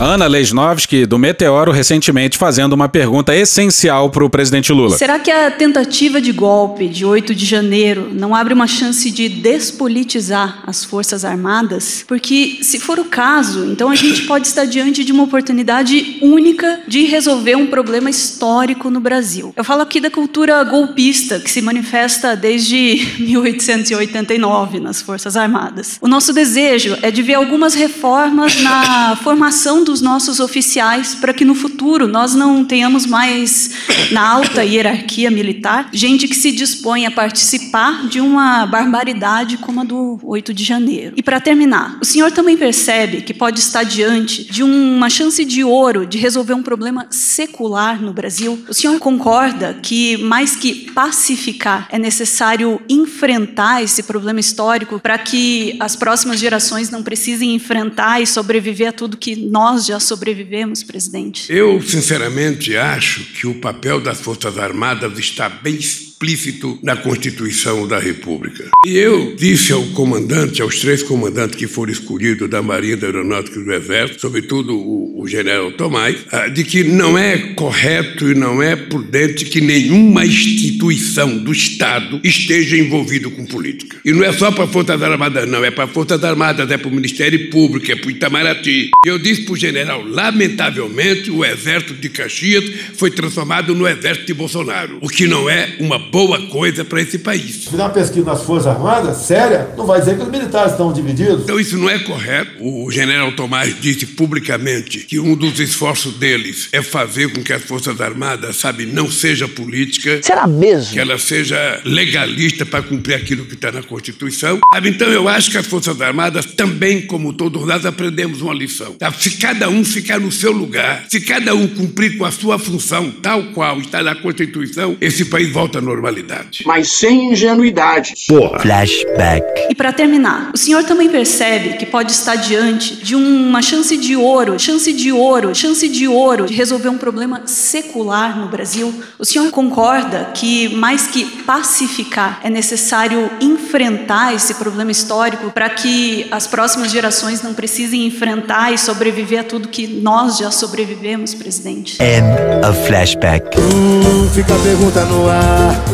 [0.00, 4.96] Ana Lesnovski, do Meteoro, recentemente fazendo uma pergunta essencial para o presidente Lula.
[4.96, 9.28] Será que a tentativa de golpe de 8 de janeiro não abre uma chance de
[9.28, 12.04] despolitizar as Forças Armadas?
[12.06, 16.78] Porque, se for o caso, então a gente pode estar diante de uma oportunidade única
[16.86, 19.52] de resolver um problema histórico no Brasil.
[19.56, 25.98] Eu falo aqui da cultura golpista, que se manifesta desde 1889 nas Forças Armadas.
[26.00, 31.46] O nosso desejo é de ver algumas reformas na formação dos nossos oficiais para que
[31.46, 33.70] no futuro nós não tenhamos mais
[34.12, 39.84] na alta hierarquia militar gente que se dispõe a participar de uma barbaridade como a
[39.84, 41.14] do 8 de janeiro.
[41.16, 45.64] E para terminar, o senhor também percebe que pode estar diante de uma chance de
[45.64, 48.62] ouro de resolver um problema secular no Brasil?
[48.68, 55.76] O senhor concorda que mais que pacificar é necessário enfrentar esse problema histórico para que
[55.80, 60.82] as próximas gerações não precisem enfrentar e sobreviver a tudo que nós nós já sobrevivemos,
[60.82, 61.52] presidente?
[61.52, 65.78] Eu, sinceramente, acho que o papel das Forças Armadas está bem
[66.18, 68.68] explícito na Constituição da República.
[68.84, 73.60] E eu disse ao comandante, aos três comandantes que foram escolhidos da Marinha, da Aeronáutica
[73.60, 78.34] e do Exército, sobretudo o, o general Tomás, ah, de que não é correto e
[78.34, 83.98] não é prudente que nenhuma instituição do Estado esteja envolvido com política.
[84.04, 86.88] E não é só para Forças Armadas, não, é para as Forças Armadas, é para
[86.88, 88.90] o Ministério Público, é para o Itamaraty.
[89.06, 94.34] Eu disse para o general, lamentavelmente, o Exército de Caxias foi transformado no Exército de
[94.34, 97.64] Bolsonaro, o que não é uma boa coisa para esse país.
[97.64, 100.92] Se fizer uma pesquisa nas Forças Armadas, séria, não vai dizer que os militares estão
[100.92, 101.44] divididos.
[101.44, 102.52] Então isso não é correto.
[102.60, 107.62] O general Tomás disse publicamente que um dos esforços deles é fazer com que as
[107.62, 110.20] Forças Armadas, sabe, não seja política.
[110.22, 110.92] Será mesmo?
[110.92, 114.58] Que ela seja legalista para cumprir aquilo que está na Constituição.
[114.72, 114.88] Sabe?
[114.90, 118.96] Então eu acho que as Forças Armadas também, como todos nós, aprendemos uma lição.
[118.98, 119.22] Sabe?
[119.22, 123.10] Se cada um ficar no seu lugar, se cada um cumprir com a sua função,
[123.10, 126.62] tal qual está na Constituição, esse país volta ao normalidade.
[126.64, 128.14] Mas sem ingenuidade.
[128.28, 128.60] Porra.
[128.60, 129.44] Flashback.
[129.68, 134.16] E para terminar, o senhor também percebe que pode estar diante de uma chance de
[134.16, 138.94] ouro, chance de ouro, chance de ouro de resolver um problema secular no Brasil?
[139.18, 146.26] O senhor concorda que mais que pacificar é necessário enfrentar esse problema histórico para que
[146.30, 151.98] as próximas gerações não precisem enfrentar e sobreviver a tudo que nós já sobrevivemos, presidente?
[152.02, 153.58] End of flashback.
[153.58, 155.87] Hum, fica a pergunta no ar.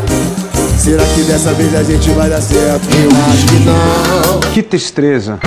[0.78, 2.87] Será que dessa vez a gente vai dar certo?
[2.93, 4.41] Eu acho que não.
[4.53, 5.38] Que tristeza.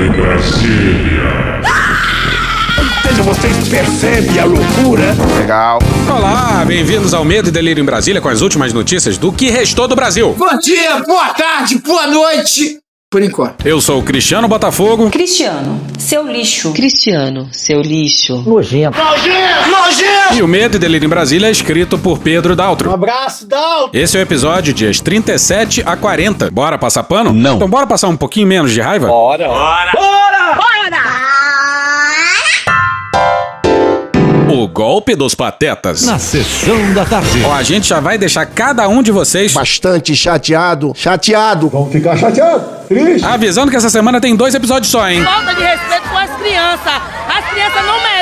[0.00, 1.58] em Brasília.
[3.24, 5.14] Vocês percebem a loucura?
[5.38, 5.78] Legal.
[6.08, 9.86] Olá, bem-vindos ao Medo e Delírio em Brasília com as últimas notícias do que restou
[9.86, 10.34] do Brasil.
[10.38, 12.78] Bom dia, boa tarde, boa noite.
[13.10, 13.66] Por enquanto.
[13.66, 15.08] Eu sou o Cristiano Botafogo.
[15.08, 16.74] Cristiano, seu lixo.
[16.74, 18.42] Cristiano, seu lixo.
[18.46, 18.98] Nojento.
[18.98, 19.70] Nojento!
[19.70, 20.34] Nojento!
[20.34, 22.90] E o Medo e Delírio em Brasília é escrito por Pedro Daltro.
[22.90, 23.98] Um abraço, Daltro!
[23.98, 26.50] Esse é o episódio dias 37 a 40.
[26.50, 27.32] Bora passar pano?
[27.32, 27.56] Não.
[27.56, 29.06] Então bora passar um pouquinho menos de raiva?
[29.06, 29.48] Bora!
[29.48, 29.92] Bora!
[29.94, 30.98] Bora!
[34.52, 36.02] O golpe dos patetas.
[36.04, 37.42] Na sessão da tarde.
[37.42, 40.92] Ó, a gente já vai deixar cada um de vocês Bastante chateado.
[40.94, 41.70] Chateado.
[41.70, 42.77] Vamos ficar chateados.
[42.88, 43.24] Triste.
[43.26, 45.22] avisando que essa semana tem dois episódios só, hein?
[45.22, 47.02] Falta de respeito com as crianças.
[47.28, 48.17] As crianças não merecem.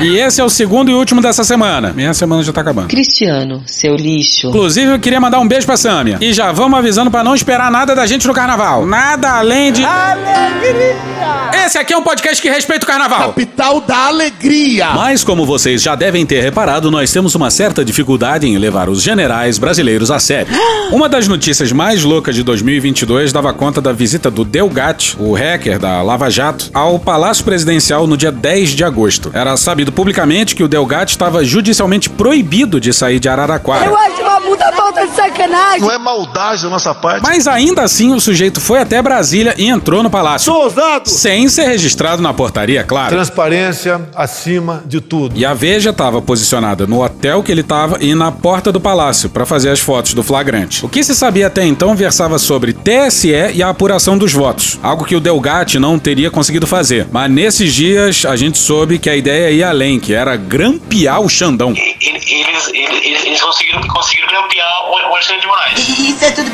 [0.00, 1.92] E esse é o segundo e último dessa semana.
[1.94, 2.88] Minha semana já tá acabando.
[2.88, 4.48] Cristiano, seu lixo.
[4.48, 6.18] Inclusive, eu queria mandar um beijo pra Sâmia.
[6.20, 8.84] E já vamos avisando pra não esperar nada da gente no carnaval.
[8.84, 9.84] Nada além de.
[9.84, 11.64] Alegria!
[11.64, 13.28] Esse aqui é um podcast que respeita o carnaval.
[13.28, 14.90] Capital da alegria.
[14.90, 19.02] Mas, como vocês já devem ter reparado, nós temos uma certa dificuldade em levar os
[19.02, 20.52] generais brasileiros a sério.
[20.92, 25.78] Uma das notícias mais loucas de 2022 dava conta da visita do Delgatti, o hacker
[25.78, 29.30] da Lava Jato, ao Palácio Presidencial no dia 10 de agosto.
[29.44, 33.94] Era sabido publicamente que o Delgatti estava judicialmente proibido de sair de Araraquara.
[33.94, 35.80] acho uma puta falta de sacanagem.
[35.80, 37.22] Não é maldade da nossa parte.
[37.22, 40.52] Mas ainda assim, o sujeito foi até Brasília e entrou no palácio.
[40.52, 41.08] Sou ousado.
[41.08, 43.10] Sem ser registrado na portaria, claro.
[43.10, 45.36] Transparência acima de tudo.
[45.36, 49.28] E a Veja estava posicionada no hotel que ele estava e na porta do palácio
[49.28, 50.84] para fazer as fotos do flagrante.
[50.84, 55.04] O que se sabia até então versava sobre TSE e a apuração dos votos, algo
[55.04, 57.06] que o Delgatti não teria conseguido fazer.
[57.10, 61.28] Mas nesses dias a gente soube que a ideia ia além, que era grampear o
[61.28, 61.74] Xandão.
[61.74, 65.88] eles, eles, eles conseguiram, conseguiram grampear o Alexandre de Moraes.
[65.88, 66.50] Isso é tudo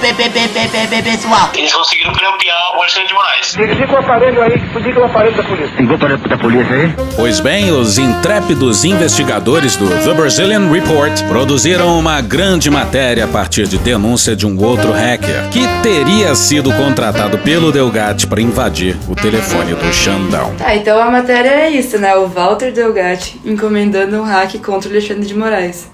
[1.21, 1.50] pessoal.
[1.55, 3.55] Eles conseguiram grampear o Alexandre de Moraes.
[3.55, 5.77] Liga o aparelho aí, liga o aparelho da polícia.
[5.77, 6.94] Ligou para da polícia aí?
[7.17, 13.67] Pois bem, os intrépidos investigadores do The Brazilian Report produziram uma grande matéria a partir
[13.67, 19.15] de denúncia de um outro hacker que teria sido contratado pelo Delgatti para invadir o
[19.15, 20.55] telefone do Xandão.
[20.56, 22.15] Tá, então a matéria é isso, né?
[22.17, 25.91] O Walter Delgatti encomendando um hack contra o Alexandre de Moraes.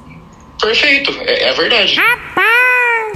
[0.60, 1.96] Perfeito, é, é verdade.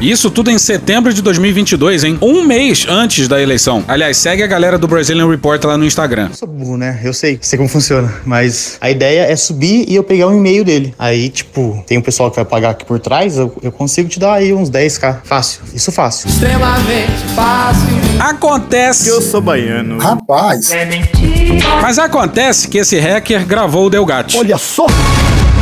[0.01, 2.19] Isso tudo em setembro de 2022, hein?
[2.23, 3.85] Um mês antes da eleição.
[3.87, 6.29] Aliás, segue a galera do Brazilian Report lá no Instagram.
[6.31, 6.99] Eu sou burro, né?
[7.05, 8.11] Eu sei, sei como funciona.
[8.25, 10.95] Mas a ideia é subir e eu pegar um e-mail dele.
[10.99, 14.19] Aí, tipo, tem um pessoal que vai pagar aqui por trás, eu, eu consigo te
[14.19, 15.19] dar aí uns 10k.
[15.23, 15.61] Fácil.
[15.75, 16.31] Isso fácil.
[16.31, 17.89] Extremamente fácil.
[18.21, 19.09] Acontece.
[19.11, 19.99] Eu sou baiano.
[19.99, 20.71] Rapaz.
[20.71, 21.69] É mentira.
[21.83, 24.39] Mas acontece que esse hacker gravou o Delgatti.
[24.39, 24.87] Olha só.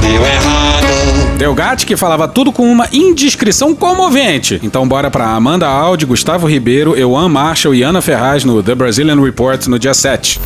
[0.00, 1.38] Deu errado.
[1.38, 4.60] Delgatti que falava tudo com uma indiscrição comovente.
[4.62, 9.20] Então bora pra Amanda Aldi, Gustavo Ribeiro, Euan Marshall e Ana Ferraz no The Brazilian
[9.22, 10.40] Report no dia 7.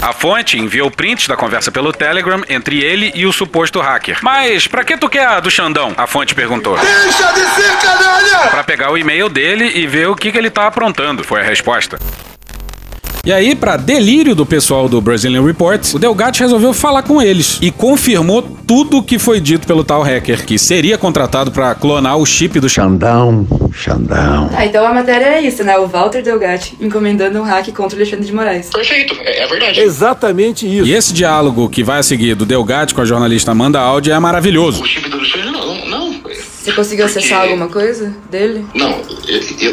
[0.00, 4.18] A fonte enviou prints da conversa pelo Telegram entre ele e o suposto hacker.
[4.22, 5.92] Mas pra que tu quer a do Xandão?
[5.96, 6.78] A fonte perguntou.
[6.78, 8.48] Deixa de ser canalha!
[8.50, 11.44] Pra pegar o e-mail dele e ver o que, que ele tá aprontando, foi a
[11.44, 11.98] resposta.
[13.28, 17.58] E aí, pra delírio do pessoal do Brazilian Report, o Delgatti resolveu falar com eles
[17.60, 22.16] e confirmou tudo o que foi dito pelo tal hacker, que seria contratado pra clonar
[22.16, 24.48] o chip do Xandão, Xandão.
[24.48, 25.76] Tá, então a matéria é isso, né?
[25.76, 28.70] O Walter Delgatti encomendando um hack contra o Alexandre de Moraes.
[28.70, 29.78] Perfeito, é, é verdade.
[29.78, 30.86] Exatamente isso.
[30.88, 34.18] E esse diálogo que vai a seguir do Delgatti com a jornalista Amanda Aldi é
[34.18, 34.82] maravilhoso.
[34.82, 35.57] O chip do Alexandre.
[36.68, 38.66] Você conseguiu acessar alguma coisa dele?
[38.74, 38.90] Não,
[39.26, 39.40] eu.
[39.58, 39.72] Eu.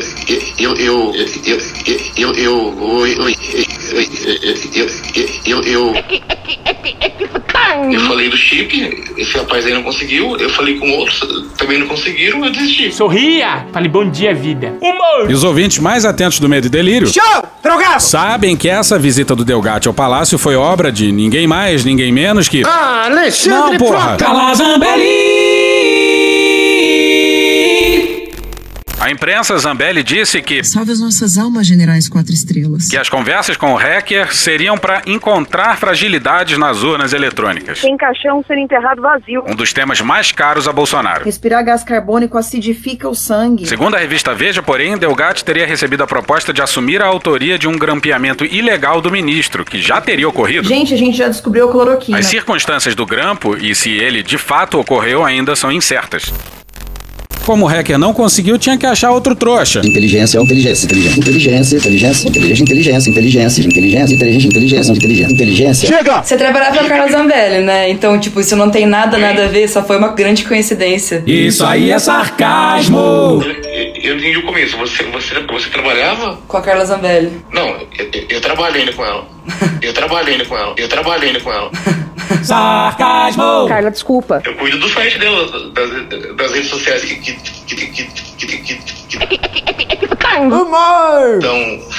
[0.58, 0.76] Eu.
[0.78, 1.14] Eu.
[1.14, 1.60] Eu.
[2.18, 2.34] Eu.
[2.36, 2.56] Eu.
[5.46, 5.94] Eu eu.
[7.92, 10.38] Eu falei do chip, esse rapaz aí não conseguiu.
[10.38, 11.20] Eu falei com outros,
[11.58, 12.92] também não conseguiram, eu desisti.
[12.94, 13.66] Sorria!
[13.74, 14.78] Falei, bom dia, vida.
[14.82, 15.30] Humor!
[15.30, 17.08] E os ouvintes mais atentos do Medo e Delírio...
[17.12, 17.44] Show!
[17.62, 18.02] Drogado!
[18.02, 22.48] Sabem que essa visita do Delgatti ao palácio foi obra de ninguém mais, ninguém menos
[22.48, 22.64] que...
[22.66, 24.16] Alexandre Não, porra!
[24.18, 25.25] Calazambelli!
[29.06, 32.88] A imprensa Zambelli disse que Salve as nossas almas, generais quatro estrelas.
[32.90, 37.82] que as conversas com o hacker seriam para encontrar fragilidades nas urnas eletrônicas.
[37.82, 39.44] Tem caixão sendo enterrado vazio.
[39.48, 41.24] Um dos temas mais caros a Bolsonaro.
[41.24, 43.68] Respirar gás carbônico acidifica o sangue.
[43.68, 47.68] Segundo a revista Veja, porém, Delgatti teria recebido a proposta de assumir a autoria de
[47.68, 50.68] um grampeamento ilegal do ministro, que já teria ocorrido.
[50.68, 52.18] Gente, a gente já descobriu a cloroquina.
[52.18, 56.34] As circunstâncias do grampo e se ele de fato ocorreu ainda são incertas.
[57.46, 59.82] Como o hacker não conseguiu, tinha que achar outro trouxa.
[59.86, 65.88] Inteligência, inteligência, inteligência, inteligência, inteligência, inteligência, inteligência, inteligência, inteligência, inteligência, inteligência, inteligência, inteligência.
[65.88, 66.24] Chega!
[66.24, 67.90] Você trabalhava com a Carla Zambelli, né?
[67.92, 71.24] Então, tipo, isso não tem nada, nada a ver, só foi uma grande coincidência.
[71.28, 73.44] Isso aí é sarcasmo!
[74.06, 74.78] Eu, entendi o começo.
[74.78, 76.38] Você, você, você trabalhava?
[76.48, 77.44] Com a Carla Zambelli.
[77.52, 79.28] Não, eu, eu, eu trabalhei ainda com ela.
[79.82, 80.76] Eu trabalhei ainda com ela.
[80.78, 81.72] Eu trabalhei ainda com ela.
[82.44, 83.68] Sarcasmo!
[83.68, 84.42] Carla, desculpa.
[84.46, 87.16] Eu cuido do site dela, das, das redes sociais que.
[87.16, 91.36] que, que, que, que, que, que, que Humor!
[91.36, 91.90] estão,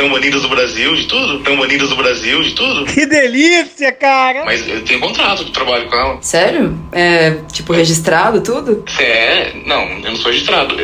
[0.00, 1.38] estão banidas do Brasil, de tudo.
[1.38, 2.86] Estão banidas do Brasil, de tudo.
[2.86, 4.44] Que delícia, cara!
[4.44, 6.18] Mas eu tenho contrato de trabalho com ela.
[6.22, 6.78] Sério?
[6.92, 8.82] É, tipo, registrado tudo?
[8.98, 10.74] É, não, eu não sou registrado.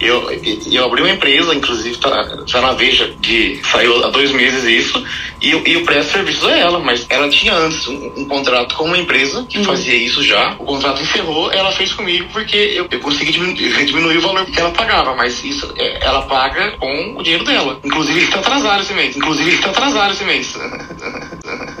[0.00, 4.32] Eu, eu, eu abri uma empresa, inclusive tá, tá na Veja, que saiu há dois
[4.32, 5.04] meses isso,
[5.44, 8.74] e eu, e eu presto serviços a ela, mas ela tinha antes um, um contrato
[8.74, 10.54] com uma empresa que fazia isso já.
[10.58, 14.58] O contrato encerrou, ela fez comigo porque eu, eu consegui diminuir, diminuir o valor que
[14.58, 17.78] ela pagava, mas isso é, ela paga com o dinheiro dela.
[17.84, 19.16] Inclusive ele está atrasado esse mês.
[19.16, 20.54] Inclusive ele está atrasado esse mês.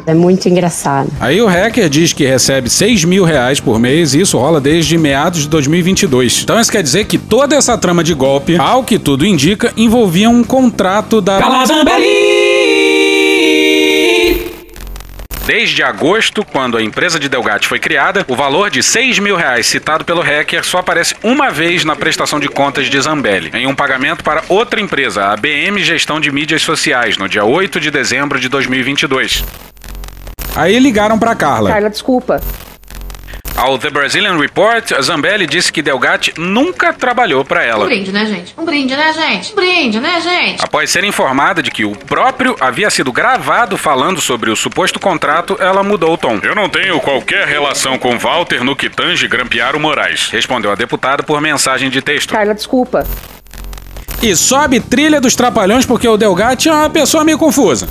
[0.06, 1.10] É muito engraçado.
[1.18, 4.98] Aí o hacker diz que recebe 6 mil reais por mês e isso rola desde
[4.98, 6.42] meados de 2022.
[6.42, 10.28] Então isso quer dizer que toda essa trama de golpe, ao que tudo indica, envolvia
[10.28, 11.38] um contrato da...
[15.46, 19.66] Desde agosto, quando a empresa de Delgatti foi criada, o valor de 6 mil reais
[19.66, 23.74] citado pelo hacker só aparece uma vez na prestação de contas de Zambelli, em um
[23.74, 28.40] pagamento para outra empresa, a BM Gestão de Mídias Sociais, no dia 8 de dezembro
[28.40, 29.44] de 2022.
[30.56, 31.68] Aí ligaram para Carla.
[31.68, 32.40] Carla, desculpa.
[33.56, 37.84] Ao The Brazilian Report, Zambelli disse que Delgatti nunca trabalhou para ela.
[37.84, 38.54] Um brinde, né, gente?
[38.58, 39.52] Um brinde, né, gente?
[39.52, 40.62] Um brinde, né, gente?
[40.62, 45.56] Após ser informada de que o próprio havia sido gravado falando sobre o suposto contrato,
[45.60, 46.40] ela mudou o tom.
[46.42, 50.74] Eu não tenho qualquer relação com Walter no que tange grampear o Moraes, respondeu a
[50.74, 52.32] deputada por mensagem de texto.
[52.34, 53.06] Carla, desculpa.
[54.20, 57.88] E sobe trilha dos trapalhões porque o Delgatti é uma pessoa meio confusa.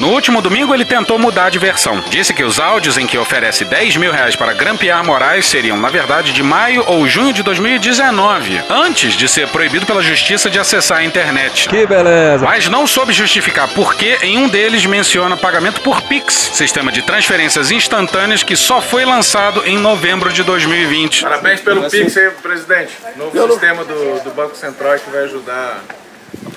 [0.00, 2.02] No último domingo, ele tentou mudar de versão.
[2.08, 5.90] Disse que os áudios em que oferece 10 mil reais para grampear Moraes seriam, na
[5.90, 11.00] verdade, de maio ou junho de 2019, antes de ser proibido pela justiça de acessar
[11.00, 11.68] a internet.
[11.68, 12.42] Que beleza!
[12.46, 17.02] Mas não soube justificar por que em um deles menciona pagamento por Pix, sistema de
[17.02, 21.24] transferências instantâneas que só foi lançado em novembro de 2020.
[21.24, 22.96] Parabéns pelo Pix aí, presidente.
[23.16, 25.82] Novo sistema do, do Banco Central que vai ajudar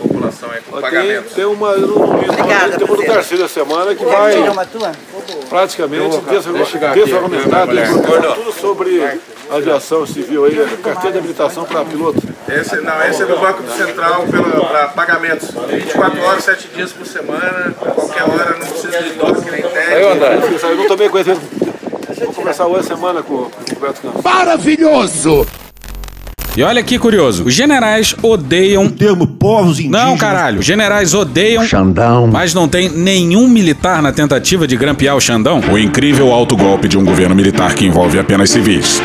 [0.07, 1.33] população aí com pagamentos.
[1.33, 3.13] Tem uma, eu não vi, Obrigada, tem uma do presidente.
[3.13, 4.35] terceira semana que vai
[5.49, 6.17] praticamente
[6.93, 7.71] desregulamentado,
[8.35, 9.19] tudo sobre
[9.49, 12.21] aviação civil aí, carteira de habilitação para piloto.
[12.47, 14.25] Esse, não, esse é do Banco Central
[14.69, 15.49] para pagamentos.
[15.51, 20.65] 24 horas, 7 dias por semana, qualquer hora, não precisa de toque nem técnico.
[20.65, 21.41] Eu não tomei conhecimento.
[22.19, 24.23] Vou conversar hoje semana com o Roberto Campos.
[24.23, 25.62] Maravilhoso!
[26.55, 28.85] E olha que curioso, os generais odeiam.
[28.85, 30.05] O termo povos indígenas.
[30.05, 31.65] Não, caralho, os generais odeiam.
[31.65, 32.27] Xandão.
[32.27, 35.61] Mas não tem nenhum militar na tentativa de grampear o Xandão?
[35.71, 39.01] O incrível autogolpe de um governo militar que envolve apenas civis.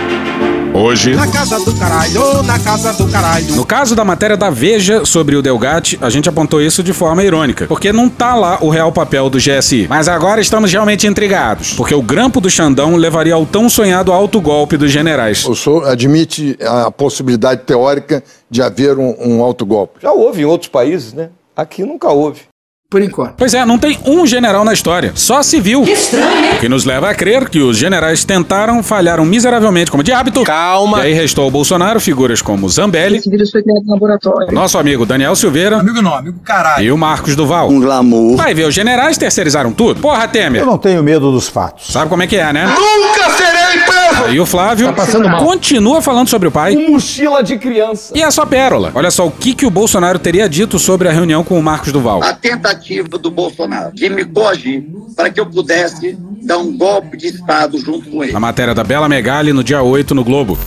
[0.78, 1.16] Hoje.
[1.16, 3.56] Na casa do caralho, na casa do caralho.
[3.56, 7.24] No caso da matéria da Veja sobre o Delgatti, a gente apontou isso de forma
[7.24, 9.88] irônica, porque não tá lá o real papel do GSI.
[9.88, 14.76] Mas agora estamos realmente intrigados, porque o grampo do Xandão levaria ao tão sonhado autogolpe
[14.76, 15.44] dos generais.
[15.46, 19.98] O senhor admite a possibilidade teórica de haver um, um autogolpe?
[20.00, 21.30] Já houve em outros países, né?
[21.56, 22.42] Aqui nunca houve.
[22.90, 23.34] Por enquanto.
[23.36, 25.82] Pois é, não tem um general na história, só civil.
[25.82, 30.02] Que estranho, O que nos leva a crer que os generais tentaram, falharam miseravelmente como
[30.02, 30.42] de hábito.
[30.42, 31.00] Calma.
[31.00, 34.54] E aí restou ao Bolsonaro figuras como Zambelli, Esse vírus foi criado no laboratório.
[34.54, 35.80] nosso amigo Daniel Silveira.
[35.80, 36.82] Amigo não, amigo caralho.
[36.82, 37.68] E o Marcos Duval.
[37.68, 38.36] Um glamour.
[38.38, 40.00] Vai ver, os generais terceirizaram tudo.
[40.00, 40.62] Porra, Temer.
[40.62, 41.92] Eu não tenho medo dos fatos.
[41.92, 42.64] Sabe como é que é, né?
[42.68, 44.07] Nunca serei preso!
[44.30, 45.06] E o Flávio Tá
[45.38, 46.74] continua falando sobre o pai.
[46.76, 48.12] Mochila de criança.
[48.16, 48.90] E é só pérola.
[48.94, 51.92] Olha só o que, que o Bolsonaro teria dito sobre a reunião com o Marcos
[51.92, 52.22] Duval.
[52.22, 54.84] a tentativa do Bolsonaro de me coagir
[55.16, 58.34] para que eu pudesse dar um golpe de Estado junto com ele.
[58.36, 60.58] A matéria da Bela Megali no dia 8 no Globo.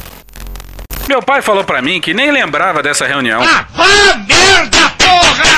[1.08, 3.42] Meu pai falou pra mim que nem lembrava dessa reunião.
[3.42, 3.66] Ah,
[4.28, 5.51] merda, porra!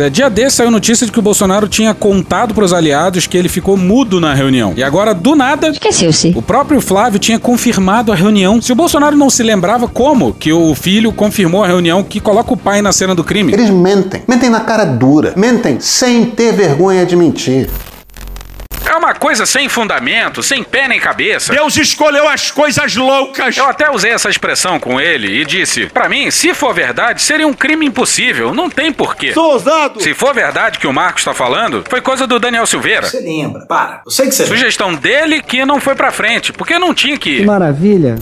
[0.00, 3.48] É, dia desse saiu notícia de que o Bolsonaro tinha contado pros aliados que ele
[3.48, 4.72] ficou mudo na reunião.
[4.76, 5.68] E agora, do nada.
[5.68, 6.32] Esqueceu-se.
[6.34, 8.60] O próprio Flávio tinha confirmado a reunião.
[8.60, 12.52] Se o Bolsonaro não se lembrava, como que o filho confirmou a reunião que coloca
[12.52, 13.52] o pai na cena do crime?
[13.52, 14.22] Eles mentem.
[14.26, 15.32] Mentem na cara dura.
[15.36, 17.68] Mentem sem ter vergonha de mentir.
[18.96, 21.52] É uma coisa sem fundamento, sem pé nem cabeça.
[21.52, 23.54] Deus escolheu as coisas loucas.
[23.54, 27.46] Eu até usei essa expressão com ele e disse: Pra mim, se for verdade, seria
[27.46, 28.54] um crime impossível.
[28.54, 29.34] Não tem porquê.
[29.34, 30.00] Sou ousado.
[30.02, 33.06] Se for verdade que o Marcos tá falando, foi coisa do Daniel Silveira.
[33.06, 33.66] Você lembra?
[33.66, 34.00] Para.
[34.06, 37.40] Eu sei que você Sugestão dele que não foi pra frente, porque não tinha que
[37.40, 37.44] ir.
[37.44, 38.16] maravilha.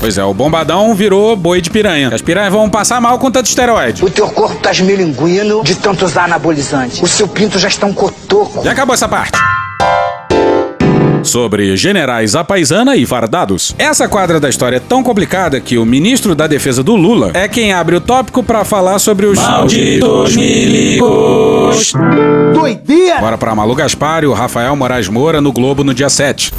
[0.00, 2.10] Pois é, o bombadão virou boi de piranha.
[2.12, 4.04] As piranhas vão passar mal com tanto esteroide.
[4.04, 7.00] O teu corpo tá esmilinguindo de tanto usar anabolizante.
[7.04, 8.64] O seu pinto já está um cotoco.
[8.64, 9.38] Já acabou essa parte.
[11.22, 13.74] Sobre generais à paisana e fardados.
[13.78, 17.48] Essa quadra da história é tão complicada que o ministro da defesa do Lula é
[17.48, 21.92] quem abre o tópico pra falar sobre os Malditos milicos.
[22.52, 23.20] Doideira!
[23.20, 26.52] Bora pra Malu Gaspar e o Rafael Moraes Moura no Globo no dia 7.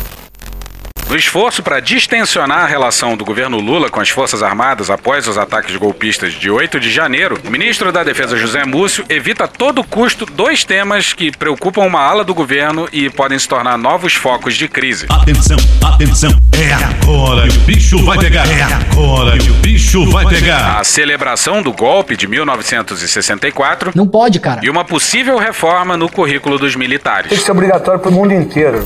[1.14, 5.38] No esforço para distensionar a relação do governo Lula com as Forças Armadas após os
[5.38, 9.84] ataques golpistas de 8 de janeiro, o ministro da Defesa José Múcio evita a todo
[9.84, 14.56] custo dois temas que preocupam uma ala do governo e podem se tornar novos focos
[14.56, 15.06] de crise.
[15.08, 18.48] Atenção, atenção, é agora que o bicho vai pegar.
[18.50, 20.80] É agora que o bicho vai pegar.
[20.80, 24.62] A celebração do golpe de 1964 Não pode, cara.
[24.64, 27.30] e uma possível reforma no currículo dos militares.
[27.30, 28.84] Que ser obrigatório pro mundo inteiro.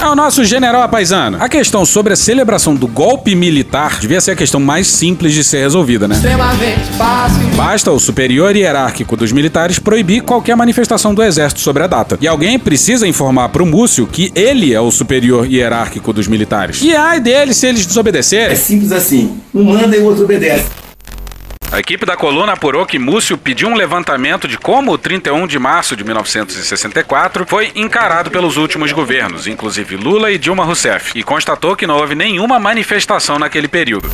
[0.00, 1.38] É o nosso general apaisano.
[1.40, 5.42] A questão sobre a celebração do golpe militar devia ser a questão mais simples de
[5.42, 6.14] ser resolvida, né?
[6.14, 7.46] Extremamente fácil.
[7.56, 12.18] Basta o superior hierárquico dos militares proibir qualquer manifestação do exército sobre a data.
[12.20, 16.82] E alguém precisa informar pro Múcio que ele é o superior hierárquico dos militares.
[16.82, 18.56] E ai dele se eles desobedecerem.
[18.56, 19.38] simples assim.
[19.54, 20.83] Um manda e o outro obedece.
[21.74, 25.58] A equipe da coluna apurou que Múcio pediu um levantamento de como o 31 de
[25.58, 31.74] março de 1964 foi encarado pelos últimos governos, inclusive Lula e Dilma Rousseff, e constatou
[31.74, 34.08] que não houve nenhuma manifestação naquele período.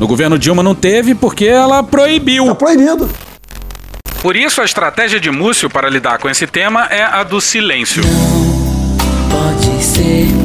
[0.00, 2.46] No governo Dilma não teve porque ela proibiu.
[2.46, 3.10] Tá proibido.
[4.22, 8.02] Por isso, a estratégia de Múcio para lidar com esse tema é a do silêncio.
[9.30, 10.37] Pode ser.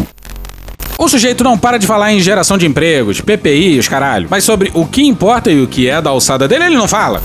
[0.98, 4.28] O sujeito não para de falar em geração de empregos, PPI, os caralho.
[4.30, 7.22] Mas sobre o que importa e o que é da alçada dele, ele não fala.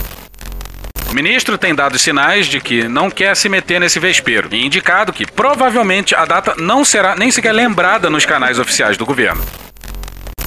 [1.11, 5.13] O ministro tem dado sinais de que não quer se meter nesse vespeiro e indicado
[5.13, 9.43] que provavelmente a data não será nem sequer lembrada nos canais oficiais do governo.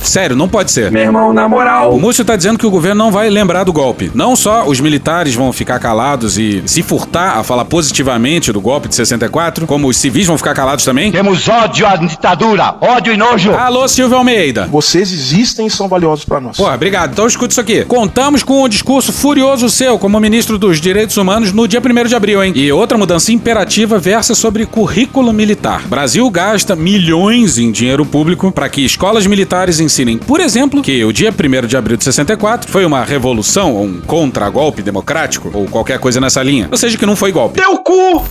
[0.04, 0.92] Sério, não pode ser.
[0.92, 1.96] Meu irmão, na moral.
[1.96, 4.12] O Múcio tá dizendo que o governo não vai lembrar do golpe.
[4.14, 8.88] Não só os militares vão ficar calados e se furtar a falar positivamente do golpe
[8.88, 11.12] de 64, como os civis vão ficar calados também.
[11.12, 13.52] Temos ódio à ditadura, ódio e nojo.
[13.52, 14.68] Alô, Silvio Almeida.
[14.68, 16.58] Vocês existem e são valiosos para nós.
[16.58, 17.12] Porra, obrigado.
[17.12, 17.86] Então escuta isso aqui.
[17.86, 22.16] Contamos com um discurso furioso seu como ministro dos Direitos Humanos no dia 1 de
[22.16, 22.54] abril, hein?
[22.56, 25.88] E outra mudança imperativa versa sobre currículo militar.
[25.88, 31.12] Brasil gasta milhões em dinheiro público para que escolas militares ensinem, por exemplo, que o
[31.12, 36.00] dia 1 de abril de 64 foi uma revolução ou um contra-golpe democrático ou qualquer
[36.00, 36.70] coisa nessa linha.
[36.72, 37.62] Ou seja, que não foi golpe.
[37.62, 38.26] Teu cu!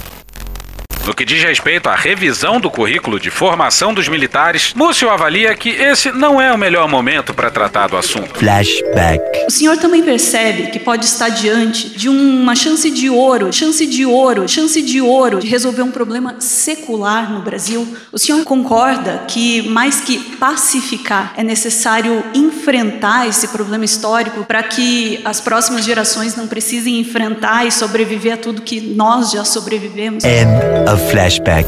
[1.07, 5.71] No que diz respeito à revisão do currículo de formação dos militares, Múcio avalia que
[5.71, 8.38] esse não é o melhor momento para tratar do assunto.
[8.38, 9.21] Flashback.
[9.47, 14.04] O senhor também percebe que pode estar diante de uma chance de ouro, chance de
[14.04, 17.88] ouro, chance de ouro de resolver um problema secular no Brasil?
[18.12, 25.21] O senhor concorda que, mais que pacificar, é necessário enfrentar esse problema histórico para que
[25.25, 30.25] as próximas gerações não precisem enfrentar e sobreviver a tudo que nós já sobrevivemos?
[30.25, 31.66] End of flashback.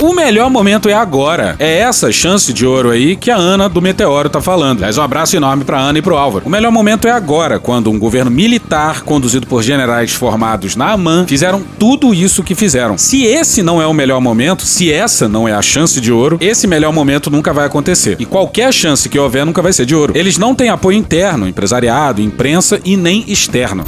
[0.00, 1.56] O melhor momento é agora.
[1.58, 4.78] É essa chance de ouro aí que a Ana do Meteoro tá falando.
[4.78, 6.46] Aliás, um abraço enorme pra Ana e pro Álvaro.
[6.46, 11.26] O melhor momento é agora, quando um governo militar, conduzido por generais formados na AMAN,
[11.28, 12.96] fizeram tudo isso que fizeram.
[12.96, 16.38] Se esse não é o melhor momento, se essa não é a chance de ouro,
[16.40, 18.16] esse melhor momento nunca vai acontecer.
[18.18, 20.14] E qualquer chance que houver nunca vai ser de ouro.
[20.16, 23.84] Eles não têm apoio interno, empresariado, imprensa e nem externo.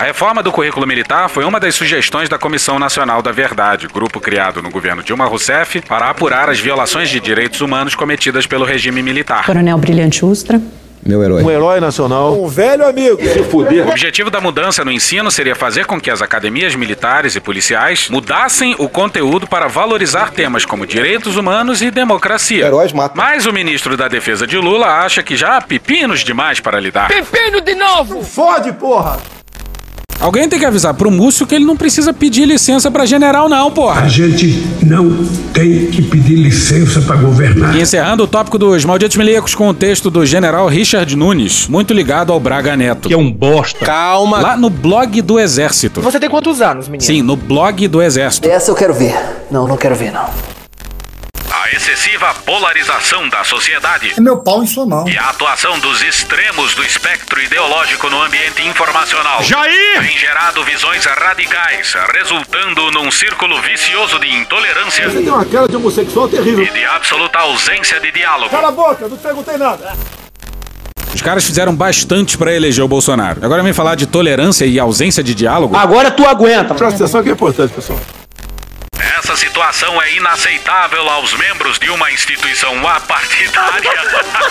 [0.00, 4.18] A reforma do currículo militar foi uma das sugestões da Comissão Nacional da Verdade, grupo
[4.18, 9.02] criado no governo Dilma Rousseff para apurar as violações de direitos humanos cometidas pelo regime
[9.02, 9.44] militar.
[9.44, 10.58] Coronel Brilhante Ustra.
[11.04, 11.42] Meu herói.
[11.42, 12.42] Um herói nacional.
[12.42, 13.18] Um velho amigo.
[13.22, 13.86] Se fuder.
[13.86, 18.08] O objetivo da mudança no ensino seria fazer com que as academias militares e policiais
[18.08, 22.64] mudassem o conteúdo para valorizar temas como direitos humanos e democracia.
[22.64, 23.22] Heróis matam.
[23.22, 27.08] Mas o ministro da Defesa de Lula acha que já há pepinos demais para lidar.
[27.08, 28.24] Pepino de novo!
[28.24, 29.39] Fode, porra!
[30.20, 33.70] Alguém tem que avisar pro Múcio que ele não precisa pedir licença pra general, não,
[33.70, 34.02] porra.
[34.02, 35.24] A gente não
[35.54, 37.74] tem que pedir licença para governar.
[37.74, 41.94] E encerrando o tópico dos malditos milicos com o texto do general Richard Nunes, muito
[41.94, 43.08] ligado ao Braga Neto.
[43.08, 43.86] Que é um bosta.
[43.86, 44.40] Calma.
[44.40, 46.02] Lá no blog do Exército.
[46.02, 47.02] Você tem quantos anos, menino?
[47.02, 48.46] Sim, no blog do Exército.
[48.46, 49.14] Essa eu quero ver.
[49.50, 50.28] Não, não quero ver, não.
[51.70, 54.12] A excessiva polarização da sociedade.
[54.16, 55.08] É meu pau em sua mão.
[55.08, 59.40] E a atuação dos extremos do espectro ideológico no ambiente informacional.
[59.44, 60.00] Jair!
[60.00, 65.08] Tem gerado visões radicais, resultando num círculo vicioso de intolerância.
[65.08, 66.64] Você tem uma cara de homossexual terrível.
[66.64, 68.50] E de absoluta ausência de diálogo.
[68.50, 69.92] Cala a boca, não te perguntei nada.
[71.14, 73.44] Os caras fizeram bastante para eleger o Bolsonaro.
[73.44, 75.76] Agora vem falar de tolerância e ausência de diálogo.
[75.76, 76.74] Agora tu aguenta.
[76.74, 78.00] Presta atenção que é importante, pessoal.
[79.40, 83.90] Situação é inaceitável aos membros de uma instituição apartidária.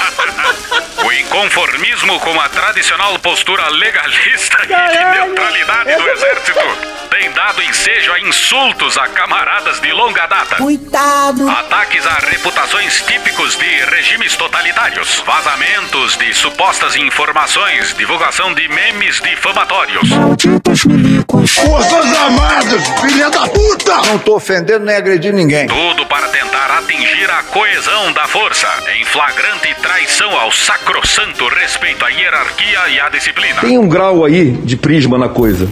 [1.06, 8.13] o inconformismo com a tradicional postura legalista e de neutralidade do exército tem dado ensejo
[8.13, 10.56] a insultos a camaradas de longa data.
[10.56, 11.49] Coitado.
[11.49, 20.08] Ataques a reputações típicos de regimes totalitários, vazamentos de supostas informações, divulgação de memes difamatórios.
[20.10, 21.56] Malditos milicos.
[21.56, 23.97] Forças Armadas, filha da puta!
[24.08, 25.67] Não tô ofendendo nem agredindo ninguém.
[25.67, 28.67] Tudo para tentar atingir a coesão da força,
[28.99, 33.61] em flagrante traição ao sacrossanto respeito à hierarquia e à disciplina.
[33.61, 35.69] Tem um grau aí de prisma na coisa.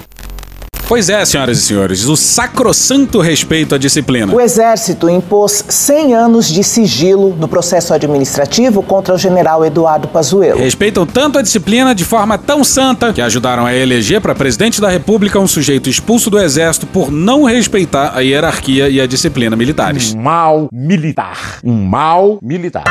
[0.88, 4.34] Pois é, senhoras e senhores, o sacrossanto respeito à disciplina.
[4.34, 10.58] O Exército impôs 100 anos de sigilo no processo administrativo contra o general Eduardo Pazuello.
[10.58, 14.88] Respeitam tanto a disciplina de forma tão santa que ajudaram a eleger para presidente da
[14.88, 20.14] República um sujeito expulso do Exército por não respeitar a hierarquia e a disciplina militares.
[20.14, 21.60] Um mal militar.
[21.66, 22.86] Um mal militar.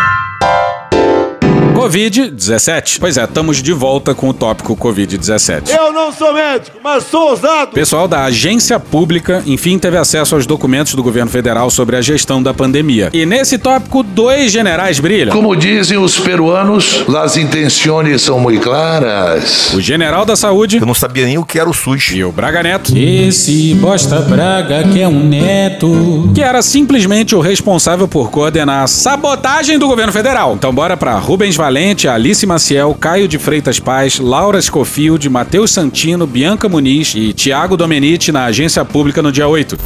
[1.77, 2.97] Covid-17.
[2.99, 5.69] Pois é, estamos de volta com o tópico Covid-17.
[5.69, 7.73] Eu não sou médico, mas sou ousado.
[7.73, 12.43] Pessoal da agência pública, enfim, teve acesso aos documentos do governo federal sobre a gestão
[12.43, 13.11] da pandemia.
[13.13, 15.35] E nesse tópico, dois generais brilham.
[15.35, 19.73] Como dizem os peruanos, as intenções são muito claras.
[19.75, 20.79] O general da saúde.
[20.79, 22.13] Eu não sabia nem o que era o SUS.
[22.13, 22.97] E o Braga Neto.
[22.97, 26.31] Esse bosta Braga que é um neto.
[26.35, 30.55] Que era simplesmente o responsável por coordenar a sabotagem do governo federal.
[30.55, 36.25] Então bora pra Rubens Valente, Alice Maciel, Caio de Freitas Paz, Laura Scofield, Matheus Santino,
[36.25, 39.77] Bianca Muniz e Tiago Domenici na agência pública no dia 8.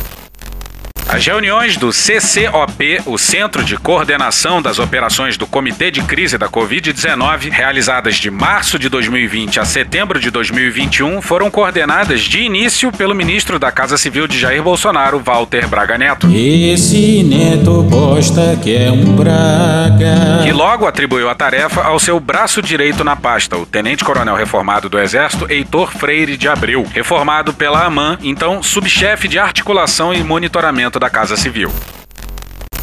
[1.12, 6.48] As reuniões do CCOP, o Centro de Coordenação das Operações do Comitê de Crise da
[6.48, 13.12] Covid-19, realizadas de março de 2020 a setembro de 2021, foram coordenadas de início pelo
[13.12, 16.28] ministro da Casa Civil de Jair Bolsonaro, Walter Braga Neto.
[16.32, 20.44] Esse neto bosta que é um braga.
[20.44, 24.96] Que logo atribuiu a tarefa ao seu braço direito na pasta, o tenente-coronel reformado do
[24.96, 31.10] Exército, Heitor Freire de Abreu, reformado pela AMAN, então subchefe de articulação e monitoramento da
[31.10, 31.70] Casa Civil.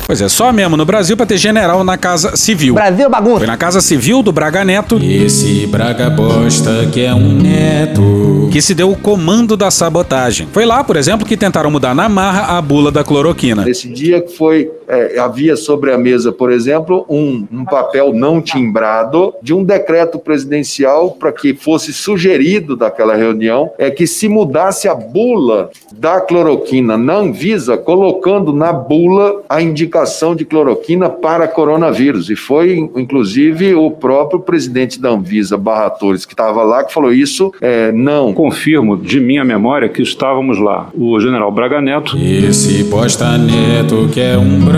[0.08, 2.74] Pois é, só mesmo no Brasil pra ter general na Casa Civil.
[2.74, 3.40] Brasil bagunça.
[3.40, 8.48] Foi na Casa Civil do Braga Neto Esse braga bosta que é um neto.
[8.50, 10.48] que se deu o comando da sabotagem.
[10.54, 13.66] Foi lá, por exemplo, que tentaram mudar na marra a bula da cloroquina.
[13.66, 18.42] Nesse dia que foi, é, havia sobre a mesa, por exemplo, um, um papel não
[18.42, 24.88] timbrado de um decreto presidencial para que fosse sugerido daquela reunião é que se mudasse
[24.88, 32.30] a bula da cloroquina na Anvisa, colocando na bula a indicação de cloroquina para coronavírus.
[32.30, 37.12] E foi, inclusive, o próprio presidente da Anvisa, Barra Torres, que estava lá, que falou
[37.12, 38.34] isso, é, não.
[38.34, 40.90] Confirmo de minha memória que estávamos lá.
[40.94, 42.18] O general Braga Neto.
[42.18, 44.77] Esse bosta neto que é um.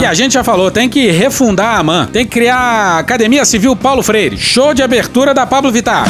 [0.00, 3.44] E a gente já falou, tem que refundar a AMAN, tem que criar a Academia
[3.44, 4.36] Civil Paulo Freire.
[4.36, 6.06] Show de abertura da Pablo Vittar.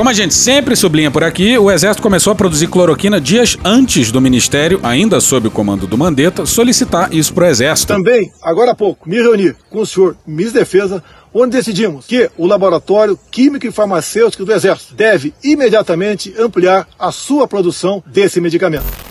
[0.00, 4.10] Como a gente sempre sublinha por aqui, o Exército começou a produzir cloroquina dias antes
[4.10, 7.92] do Ministério, ainda sob o comando do Mandetta, solicitar isso pro Exército.
[7.92, 12.30] Também, agora há pouco, me reuni com o senhor ministro da Defesa, onde decidimos que
[12.36, 19.09] o Laboratório Químico e Farmacêutico do Exército deve imediatamente ampliar a sua produção desse medicamento.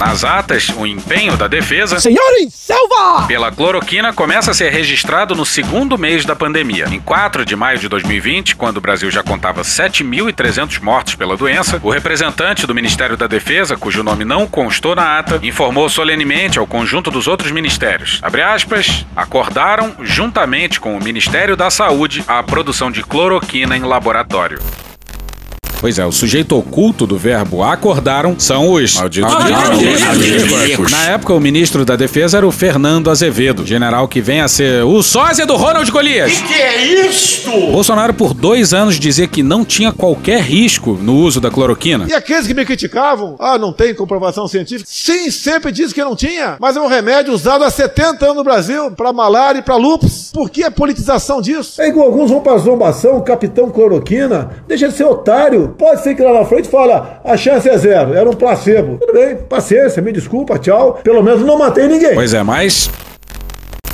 [0.00, 3.26] Nas atas, o empenho da defesa Senhores, selva!
[3.28, 6.86] pela cloroquina começa a ser registrado no segundo mês da pandemia.
[6.90, 11.78] Em 4 de maio de 2020, quando o Brasil já contava 7.300 mortos pela doença,
[11.82, 16.66] o representante do Ministério da Defesa, cujo nome não constou na ata, informou solenemente ao
[16.66, 18.20] conjunto dos outros ministérios.
[18.22, 24.58] Abre aspas, acordaram, juntamente com o Ministério da Saúde, a produção de cloroquina em laboratório.
[25.80, 29.32] Pois é, o sujeito oculto do verbo acordaram são os malditos
[30.18, 30.92] milicos.
[30.92, 34.84] Na época, o ministro da Defesa era o Fernando Azevedo, general que vem a ser
[34.84, 36.38] o sósia do Ronald Golias.
[36.42, 37.50] Que é isto?
[37.50, 42.06] Bolsonaro, por dois anos, dizia que não tinha qualquer risco no uso da cloroquina.
[42.06, 44.86] E aqueles que me criticavam, ah, não tem comprovação científica.
[44.86, 48.44] Sim, sempre disse que não tinha, mas é um remédio usado há 70 anos no
[48.44, 50.30] Brasil para malária e para lúpus.
[50.30, 51.80] Por que a politização disso?
[51.80, 55.69] É igual alguns vão pra zombação, capitão cloroquina, deixa de ser otário.
[55.70, 58.98] Pode ser que lá na frente fala, a chance é zero, era um placebo.
[58.98, 61.00] Tudo bem, paciência, me desculpa, tchau.
[61.02, 62.14] Pelo menos não matei ninguém.
[62.14, 62.90] Pois é, mas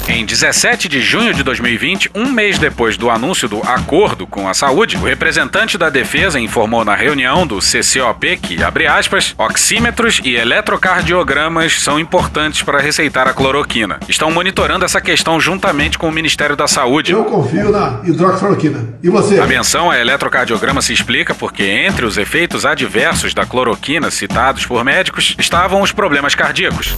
[0.08, 4.54] Em 17 de junho de 2020, um mês depois do anúncio do acordo com a
[4.54, 10.36] saúde, o representante da defesa informou na reunião do CCOP que, abre aspas, oxímetros e
[10.36, 13.98] eletrocardiogramas são importantes para receitar a cloroquina.
[14.08, 17.10] Estão monitorando essa questão juntamente com o Ministério da Saúde.
[17.10, 18.94] Eu confio na hidroxicloroquina.
[19.02, 19.40] E você?
[19.40, 24.84] A menção a eletrocardiograma se explica porque, entre os efeitos adversos da cloroquina citados por
[24.84, 26.94] médicos, estavam os problemas cardíacos.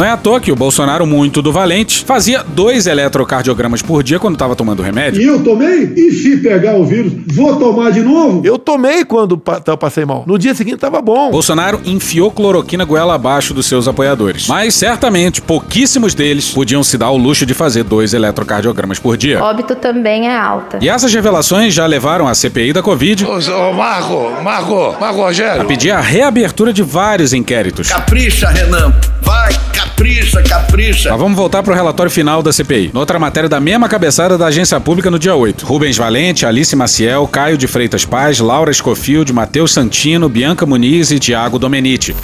[0.00, 4.18] Não é à toa que o Bolsonaro, muito do valente, fazia dois eletrocardiogramas por dia
[4.18, 5.20] quando estava tomando remédio.
[5.20, 5.92] E eu tomei?
[5.94, 8.40] E se pegar o vírus, vou tomar de novo?
[8.42, 10.24] Eu tomei quando eu passei mal.
[10.26, 11.30] No dia seguinte tava bom.
[11.30, 14.46] Bolsonaro enfiou cloroquina goela abaixo dos seus apoiadores.
[14.48, 19.44] Mas certamente pouquíssimos deles podiam se dar o luxo de fazer dois eletrocardiogramas por dia.
[19.44, 20.78] Óbito também é alta.
[20.80, 25.26] E essas revelações já levaram a CPI da Covid Ô, ô, Marco, Marco, Marco a
[25.26, 25.66] Rogério.
[25.66, 27.88] pedir a reabertura de vários inquéritos.
[27.88, 28.94] Capricha, Renan.
[29.20, 29.52] Vai,
[30.00, 31.10] capricha, capricha.
[31.10, 32.90] Mas vamos voltar para o relatório final da CPI.
[32.94, 35.66] Noutra matéria da mesma cabeçada da agência pública no dia 8.
[35.66, 41.18] Rubens Valente, Alice Maciel, Caio de Freitas Paz, Laura Escofield, Matheus Santino, Bianca Muniz e
[41.18, 42.16] Tiago Domenici.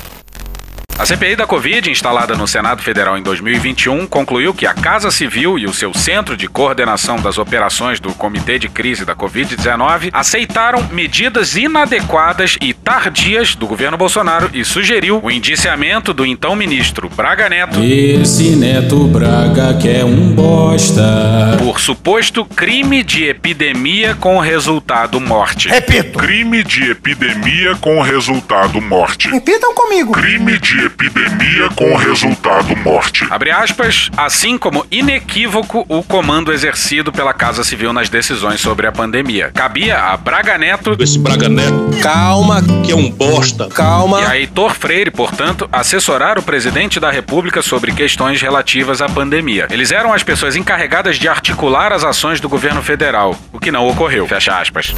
[0.99, 5.59] A CPI da Covid, instalada no Senado Federal em 2021, concluiu que a Casa Civil
[5.59, 10.83] e o seu Centro de Coordenação das Operações do Comitê de Crise da Covid-19 aceitaram
[10.91, 17.47] medidas inadequadas e tardias do governo Bolsonaro e sugeriu o indiciamento do então ministro Braga
[17.51, 21.59] Neto Esse neto braga que é um bosta.
[21.59, 25.69] por suposto crime de epidemia com resultado morte.
[25.69, 26.19] Repito.
[26.19, 29.29] Crime de epidemia com resultado morte.
[29.29, 30.13] Repitam comigo.
[30.13, 33.27] Crime de epidemia com resultado morte.
[33.31, 38.93] Abre aspas, assim como inequívoco o comando exercido pela Casa Civil nas decisões sobre a
[38.93, 39.51] pandemia.
[39.53, 41.91] Cabia a Braga Neto Esse braga neto.
[42.03, 43.69] Calma, que é um bosta.
[43.69, 44.21] Calma.
[44.21, 49.67] e a Heitor Freire, portanto, assessorar o presidente da República sobre questões relativas à pandemia.
[49.71, 53.89] Eles eram as pessoas encarregadas de articular as ações do governo federal, o que não
[53.89, 54.27] ocorreu.
[54.27, 54.95] Fecha aspas.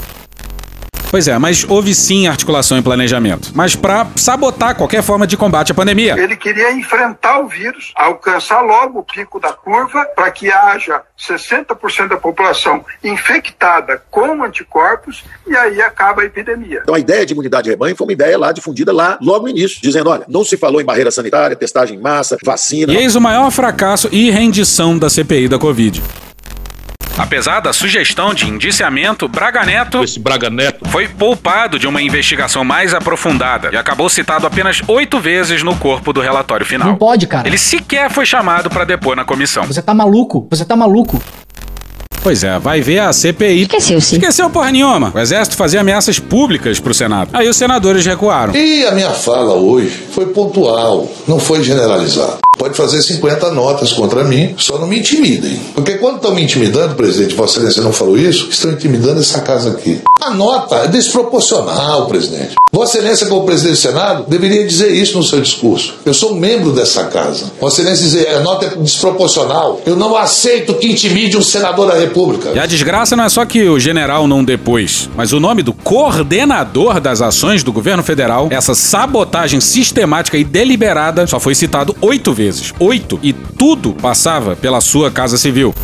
[1.11, 3.51] Pois é, mas houve sim articulação e planejamento.
[3.55, 6.14] Mas pra sabotar qualquer forma de combate à pandemia.
[6.18, 12.09] Ele queria enfrentar o vírus, alcançar logo o pico da curva para que haja 60%
[12.09, 16.81] da população infectada com anticorpos e aí acaba a epidemia.
[16.83, 19.51] Então a ideia de imunidade de rebanho foi uma ideia lá difundida lá logo no
[19.51, 22.92] início, dizendo, olha, não se falou em barreira sanitária, testagem em massa, vacina.
[22.92, 26.03] E eis o maior fracasso e rendição da CPI da Covid.
[27.18, 30.88] Apesar da sugestão de indiciamento, Braga Neto, Esse Braga Neto.
[30.88, 36.12] foi poupado de uma investigação mais aprofundada e acabou citado apenas oito vezes no corpo
[36.12, 36.87] do relatório final.
[36.87, 37.48] Não pode, cara.
[37.48, 39.64] Ele sequer foi chamado para depor na comissão.
[39.64, 40.46] Você tá maluco?
[40.48, 41.20] Você tá maluco?
[42.22, 43.62] Pois é, vai ver a CPI.
[43.62, 44.16] Esqueceu, sim.
[44.16, 45.12] Esqueceu porra nenhuma.
[45.14, 47.31] O Exército fazia ameaças públicas pro Senado.
[47.33, 48.54] Aí os senadores recuaram.
[48.54, 52.38] E a minha fala hoje foi pontual, não foi generalizada.
[52.59, 55.61] Pode fazer 50 notas contra mim, só não me intimidem.
[55.74, 59.70] Porque quando estão me intimidando, presidente, Vossa Excelência não falou isso, estão intimidando essa casa
[59.70, 60.00] aqui.
[60.20, 62.57] A nota é desproporcional, presidente.
[62.72, 65.94] Vossa Excelência, como presidente do Senado, deveria dizer isso no seu discurso.
[66.04, 67.46] Eu sou um membro dessa casa.
[67.61, 69.81] Vossa Excelência dizer a nota é desproporcional.
[69.87, 72.08] Eu não aceito que intimide um senador da República.
[72.55, 75.73] E a desgraça não é só que o general não depôs, mas o nome do
[75.73, 82.33] coordenador das ações do governo federal, essa sabotagem sistemática e deliberada, só foi citado oito
[82.33, 82.73] vezes.
[82.79, 83.18] Oito.
[83.23, 85.75] E tudo passava pela sua Casa Civil.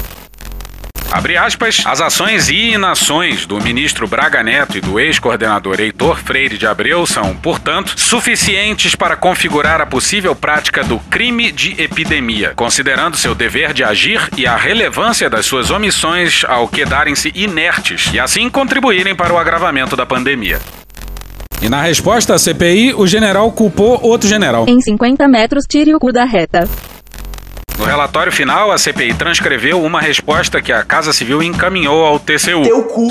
[1.11, 6.59] Abre aspas, as ações e inações do ministro Braga Neto e do ex-coordenador Heitor Freire
[6.59, 13.17] de Abreu são, portanto, suficientes para configurar a possível prática do crime de epidemia, considerando
[13.17, 18.51] seu dever de agir e a relevância das suas omissões ao quedarem-se inertes e assim
[18.51, 20.61] contribuírem para o agravamento da pandemia.
[21.63, 24.67] E na resposta à CPI, o general culpou outro general.
[24.69, 26.69] Em 50 metros, tire o cu da reta.
[27.79, 32.63] No relatório final, a CPI transcreveu uma resposta que a Casa Civil encaminhou ao TCU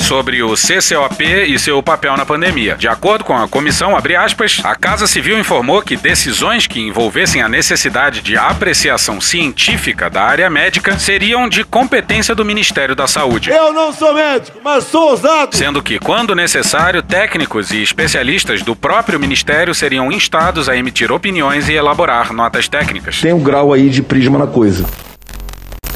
[0.02, 2.76] sobre o CCOP e seu papel na pandemia.
[2.76, 7.42] De acordo com a comissão, abre aspas, a Casa Civil informou que decisões que envolvessem
[7.42, 13.50] a necessidade de apreciação científica da área médica seriam de competência do Ministério da Saúde.
[13.50, 15.56] Eu não sou médico, mas sou ousado.
[15.56, 21.68] Sendo que, quando necessário, técnicos e especialistas do próprio Ministério seriam instados a emitir opiniões
[21.68, 23.20] e elaborar notas técnicas.
[23.20, 24.86] Tem um grau aí de prisma na coisa.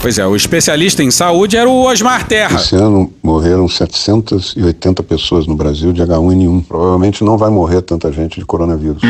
[0.02, 2.60] Pois é, o especialista em saúde era o Osmar Terra.
[3.28, 6.66] Morreram 780 pessoas no Brasil de H1N1.
[6.66, 9.02] Provavelmente não vai morrer tanta gente de coronavírus.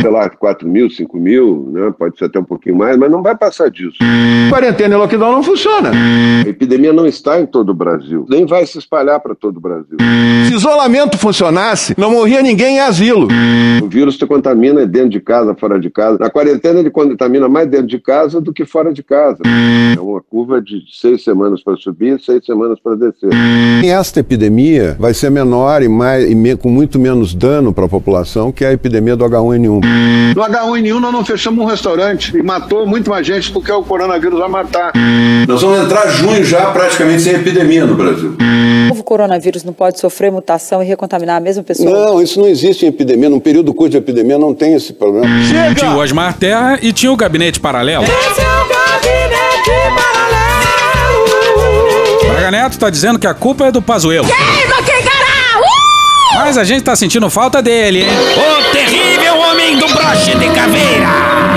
[0.00, 1.92] Sei lá, 4 mil, 5 mil, né?
[1.98, 3.98] pode ser até um pouquinho mais, mas não vai passar disso.
[4.48, 5.90] Quarentena e lockdown não funciona.
[5.90, 9.60] A epidemia não está em todo o Brasil, nem vai se espalhar para todo o
[9.60, 9.98] Brasil.
[10.48, 13.28] Se isolamento funcionasse, não morria ninguém em asilo.
[13.82, 16.16] O vírus te contamina dentro de casa, fora de casa.
[16.18, 19.42] Na quarentena ele contamina mais dentro de casa do que fora de casa.
[19.94, 23.28] É uma curva de seis semanas para subir, seis semanas para descer.
[23.84, 27.88] Esta epidemia vai ser menor e, mais, e me- com muito menos dano para a
[27.88, 29.80] população que a epidemia do H1N1.
[30.34, 33.82] No H1N1 nós não fechamos um restaurante e matou muito mais gente do que o
[33.82, 34.92] coronavírus vai matar.
[35.46, 38.36] Nós vamos entrar junho já praticamente sem epidemia no Brasil.
[38.40, 41.90] O novo coronavírus não pode sofrer mutação e recontaminar a mesma pessoa?
[41.90, 43.28] Não, isso não existe em epidemia.
[43.28, 45.26] Num período curto de epidemia não tem esse problema.
[45.76, 48.04] Tinha o Osmar Terra e tinha o gabinete paralelo.
[52.46, 54.28] Braga Neto tá dizendo que a culpa é do Pazuello.
[56.34, 58.08] Mas a gente tá sentindo falta dele, hein?
[58.08, 61.55] O terrível homem do broche de caveira.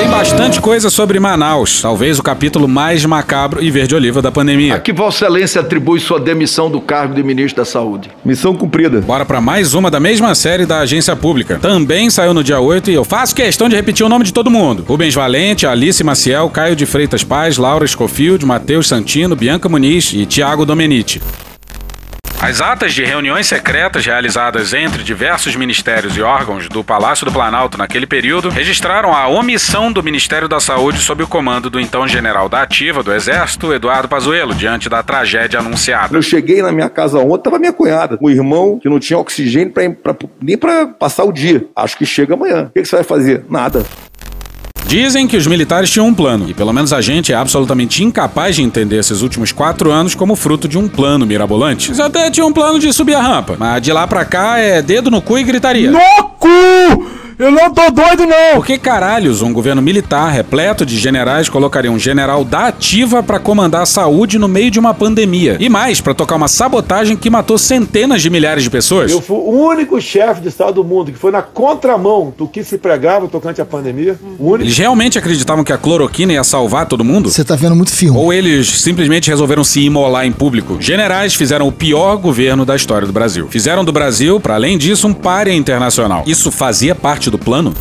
[0.00, 1.82] Tem bastante coisa sobre Manaus.
[1.82, 4.78] Talvez o capítulo mais macabro e verde-oliva da pandemia.
[4.80, 8.10] Que Vossa Excelência atribui sua demissão do cargo de ministro da Saúde.
[8.24, 9.02] Missão cumprida.
[9.02, 11.58] Bora pra mais uma da mesma série da Agência Pública.
[11.60, 14.50] Também saiu no dia 8 e eu faço questão de repetir o nome de todo
[14.50, 14.86] mundo.
[14.88, 20.24] Rubens Valente, Alice Maciel, Caio de Freitas Paz, Laura Scofield, Matheus Santino, Bianca Muniz e
[20.24, 21.20] Tiago Domenici.
[22.42, 27.76] As atas de reuniões secretas realizadas entre diversos ministérios e órgãos do Palácio do Planalto
[27.76, 32.48] naquele período registraram a omissão do Ministério da Saúde sob o comando do então general
[32.48, 36.16] da Ativa do Exército, Eduardo Pazuello, diante da tragédia anunciada.
[36.16, 39.72] Eu cheguei na minha casa ontem, tava minha cunhada, um irmão que não tinha oxigênio
[39.72, 41.66] pra, pra- nem pra passar o dia.
[41.76, 42.64] Acho que chega amanhã.
[42.64, 43.44] O que, que você vai fazer?
[43.50, 43.84] Nada.
[44.86, 48.56] Dizem que os militares tinham um plano, e pelo menos a gente é absolutamente incapaz
[48.56, 51.88] de entender esses últimos quatro anos como fruto de um plano mirabolante.
[51.90, 54.82] Eles até tinham um plano de subir a rampa, mas de lá pra cá é
[54.82, 55.90] dedo no cu e gritaria.
[55.92, 57.19] No cu!
[57.40, 58.56] Eu não tô doido, não!
[58.56, 63.38] Por que caralhos um governo militar repleto de generais colocaria um general da ativa pra
[63.38, 65.56] comandar a saúde no meio de uma pandemia?
[65.58, 69.10] E mais, pra tocar uma sabotagem que matou centenas de milhares de pessoas?
[69.10, 72.62] Eu fui o único chefe de Estado do mundo que foi na contramão do que
[72.62, 74.18] se pregava tocante à pandemia.
[74.38, 74.64] O único.
[74.64, 77.30] Eles realmente acreditavam que a cloroquina ia salvar todo mundo?
[77.30, 78.18] Você tá vendo muito filme.
[78.18, 80.76] Ou eles simplesmente resolveram se imolar em público?
[80.78, 83.48] Generais fizeram o pior governo da história do Brasil.
[83.48, 86.22] Fizeram do Brasil, para além disso, um párea internacional.
[86.26, 87.72] Isso fazia parte do plano?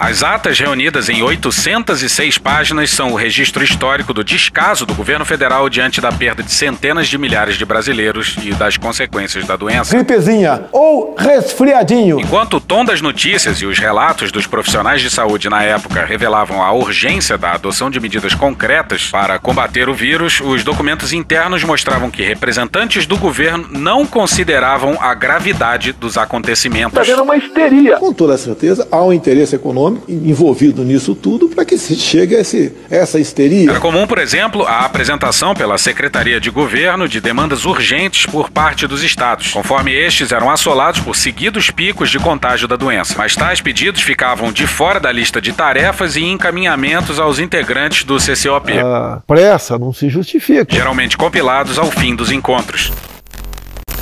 [0.00, 5.68] As atas reunidas em 806 páginas são o registro histórico do descaso do governo federal
[5.68, 9.94] diante da perda de centenas de milhares de brasileiros e das consequências da doença.
[9.96, 12.18] Gripezinha ou resfriadinho.
[12.18, 16.62] Enquanto o tom das notícias e os relatos dos profissionais de saúde na época revelavam
[16.62, 22.10] a urgência da adoção de medidas concretas para combater o vírus, os documentos internos mostravam
[22.10, 27.08] que representantes do governo não consideravam a gravidade dos acontecimentos.
[27.08, 27.96] Está uma histeria.
[27.96, 32.40] Com toda certeza, há um interesse econômico envolvido nisso tudo para que se chegue a
[32.40, 33.70] esse, essa histeria.
[33.70, 38.86] Era comum, por exemplo, a apresentação pela Secretaria de Governo de demandas urgentes por parte
[38.86, 43.14] dos estados, conforme estes eram assolados por seguidos picos de contágio da doença.
[43.16, 48.16] Mas tais pedidos ficavam de fora da lista de tarefas e encaminhamentos aos integrantes do
[48.16, 48.78] CCOP.
[48.78, 50.66] A pressa não se justifica.
[50.68, 52.92] Geralmente compilados ao fim dos encontros.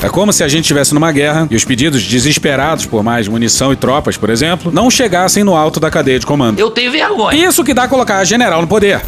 [0.02, 3.72] É como se a gente estivesse numa guerra e os pedidos desesperados por mais munição
[3.72, 6.58] e tropas, por exemplo, não chegassem no alto da cadeia de comando.
[6.58, 7.48] Eu tenho vergonha.
[7.48, 9.00] Isso que dá colocar general no poder.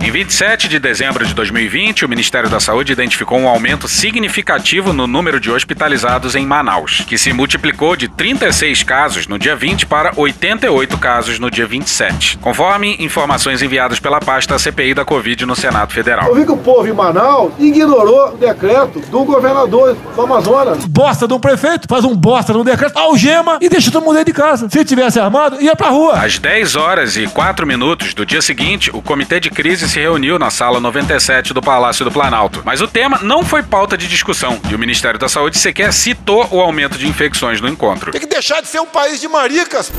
[0.00, 5.06] Em 27 de dezembro de 2020, o Ministério da Saúde identificou um aumento significativo no
[5.06, 10.12] número de hospitalizados em Manaus, que se multiplicou de 36 casos no dia 20 para
[10.14, 15.92] 88 casos no dia 27, conforme informações enviadas pela pasta CPI da Covid no Senado
[15.92, 16.28] Federal.
[16.28, 20.84] Eu vi que o povo em Manaus ignorou o decreto do governador do Amazonas.
[20.84, 24.32] Bosta de um prefeito, faz um bosta no decreto, algema e deixa todo mundo dentro
[24.32, 24.68] de casa.
[24.68, 26.20] Se tivesse armado, ia pra rua.
[26.20, 30.38] Às 10 horas e 4 minutos do dia seguinte, o Comitê de Crise se reuniu
[30.38, 32.62] na sala 97 do Palácio do Planalto.
[32.64, 36.48] Mas o tema não foi pauta de discussão e o Ministério da Saúde sequer citou
[36.50, 38.12] o aumento de infecções no encontro.
[38.12, 39.92] Tem que deixar de ser um país de maricas.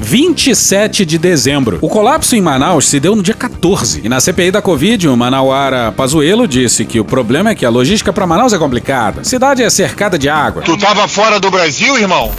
[0.00, 1.78] 27 de dezembro.
[1.82, 4.00] O colapso em Manaus se deu no dia 14.
[4.02, 7.70] E na CPI da Covid, o Manauara Pazuello disse que o problema é que a
[7.70, 9.20] logística para Manaus é complicada.
[9.20, 10.62] A cidade é cercada de água.
[10.62, 12.32] Tu tava fora do Brasil, irmão?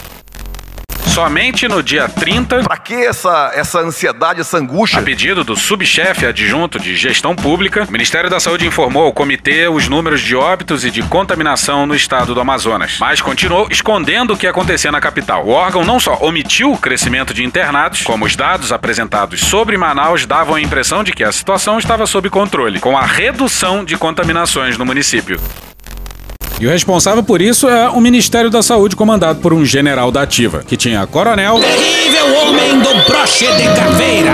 [1.13, 2.63] Somente no dia 30.
[2.63, 5.01] Pra que essa, essa ansiedade, essa angústia?
[5.01, 9.67] A pedido do subchefe adjunto de gestão pública, o Ministério da Saúde informou ao comitê
[9.67, 14.37] os números de óbitos e de contaminação no estado do Amazonas, mas continuou escondendo o
[14.37, 15.45] que acontecia na capital.
[15.45, 20.25] O órgão não só omitiu o crescimento de internados, como os dados apresentados sobre Manaus
[20.25, 24.77] davam a impressão de que a situação estava sob controle, com a redução de contaminações
[24.77, 25.37] no município.
[26.61, 30.21] E o responsável por isso é o Ministério da Saúde, comandado por um general da
[30.21, 31.59] ativa, que tinha coronel.
[31.59, 34.31] Terrível homem do broche de caveira!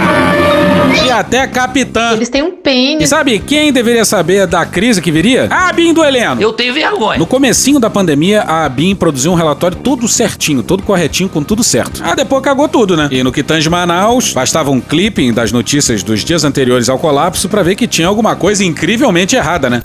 [1.06, 2.12] E até capitã.
[2.12, 3.02] Eles têm um pênis.
[3.02, 5.48] E sabe quem deveria saber da crise que viria?
[5.50, 6.42] A ABIN do Heleno.
[6.42, 7.18] Eu tenho vergonha.
[7.18, 11.64] No comecinho da pandemia, a ABIN produziu um relatório todo certinho, todo corretinho, com tudo
[11.64, 12.02] certo.
[12.04, 13.08] Ah, depois cagou tudo, né?
[13.10, 17.48] E no que tange Manaus, bastava um clipping das notícias dos dias anteriores ao colapso
[17.48, 19.82] para ver que tinha alguma coisa incrivelmente errada, né?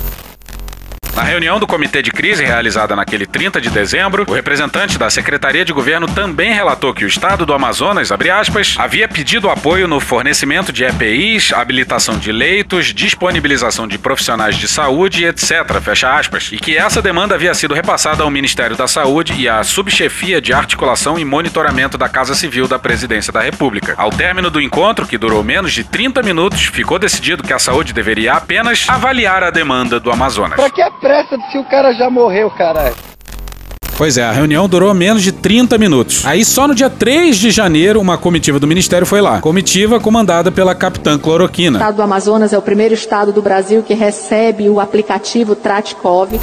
[1.15, 5.63] Na reunião do Comitê de Crise realizada naquele 30 de dezembro, o representante da Secretaria
[5.63, 10.73] de Governo também relatou que o Estado do Amazonas, aspas, havia pedido apoio no fornecimento
[10.73, 16.79] de EPIs, habilitação de leitos, disponibilização de profissionais de saúde, etc., fecha aspas, e que
[16.79, 21.25] essa demanda havia sido repassada ao Ministério da Saúde e à Subchefia de Articulação e
[21.27, 23.95] Monitoramento da Casa Civil da Presidência da República.
[23.99, 27.93] Ao término do encontro, que durou menos de 30 minutos, ficou decidido que a saúde
[27.93, 30.59] deveria apenas avaliar a demanda do Amazonas.
[31.03, 32.95] Pressa se o cara já morreu, caralho?
[33.99, 36.25] Pois é, a reunião durou menos de 30 minutos.
[36.25, 39.41] Aí só no dia 3 de janeiro, uma comitiva do Ministério foi lá.
[39.41, 41.79] Comitiva comandada pela capitã O Cloroquina.
[41.79, 46.41] estado do Amazonas é o primeiro estado do Brasil que recebe o aplicativo Tratkov.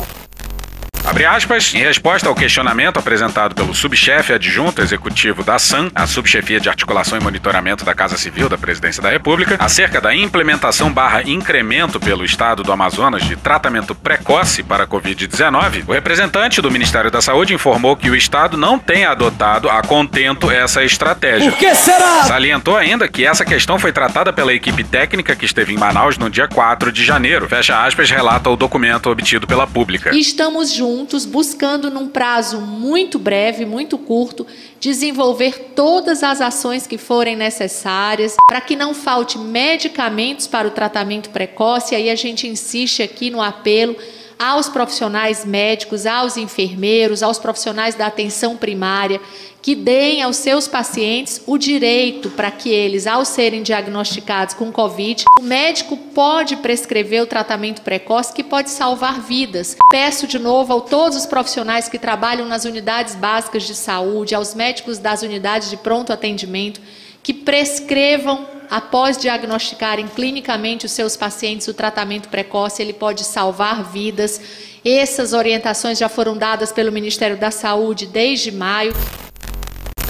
[1.09, 6.59] Abre aspas, em resposta ao questionamento apresentado pelo subchefe adjunto executivo da SAM, a subchefia
[6.59, 11.23] de articulação e monitoramento da Casa Civil da Presidência da República, acerca da implementação barra
[11.23, 17.09] incremento pelo Estado do Amazonas de tratamento precoce para a Covid-19, o representante do Ministério
[17.09, 21.49] da Saúde informou que o Estado não tem adotado a contento essa estratégia.
[21.49, 22.25] Por que será?
[22.25, 26.29] Salientou ainda que essa questão foi tratada pela equipe técnica que esteve em Manaus no
[26.29, 27.49] dia 4 de janeiro.
[27.49, 30.15] Fecha aspas, relata o documento obtido pela pública.
[30.15, 34.45] Estamos juntos buscando, num prazo muito breve, muito curto,
[34.79, 41.29] desenvolver todas as ações que forem necessárias para que não falte medicamentos para o tratamento
[41.29, 41.93] precoce.
[41.93, 43.95] E aí a gente insiste aqui no apelo
[44.39, 49.19] aos profissionais médicos, aos enfermeiros, aos profissionais da atenção primária,
[49.61, 55.25] que deem aos seus pacientes o direito para que eles, ao serem diagnosticados com Covid,
[55.39, 59.75] o médico pode prescrever o tratamento precoce que pode salvar vidas.
[59.91, 64.55] Peço de novo a todos os profissionais que trabalham nas unidades básicas de saúde, aos
[64.55, 66.79] médicos das unidades de pronto atendimento,
[67.21, 74.39] que prescrevam após diagnosticarem clinicamente os seus pacientes o tratamento precoce, ele pode salvar vidas.
[74.85, 78.93] Essas orientações já foram dadas pelo Ministério da Saúde desde maio.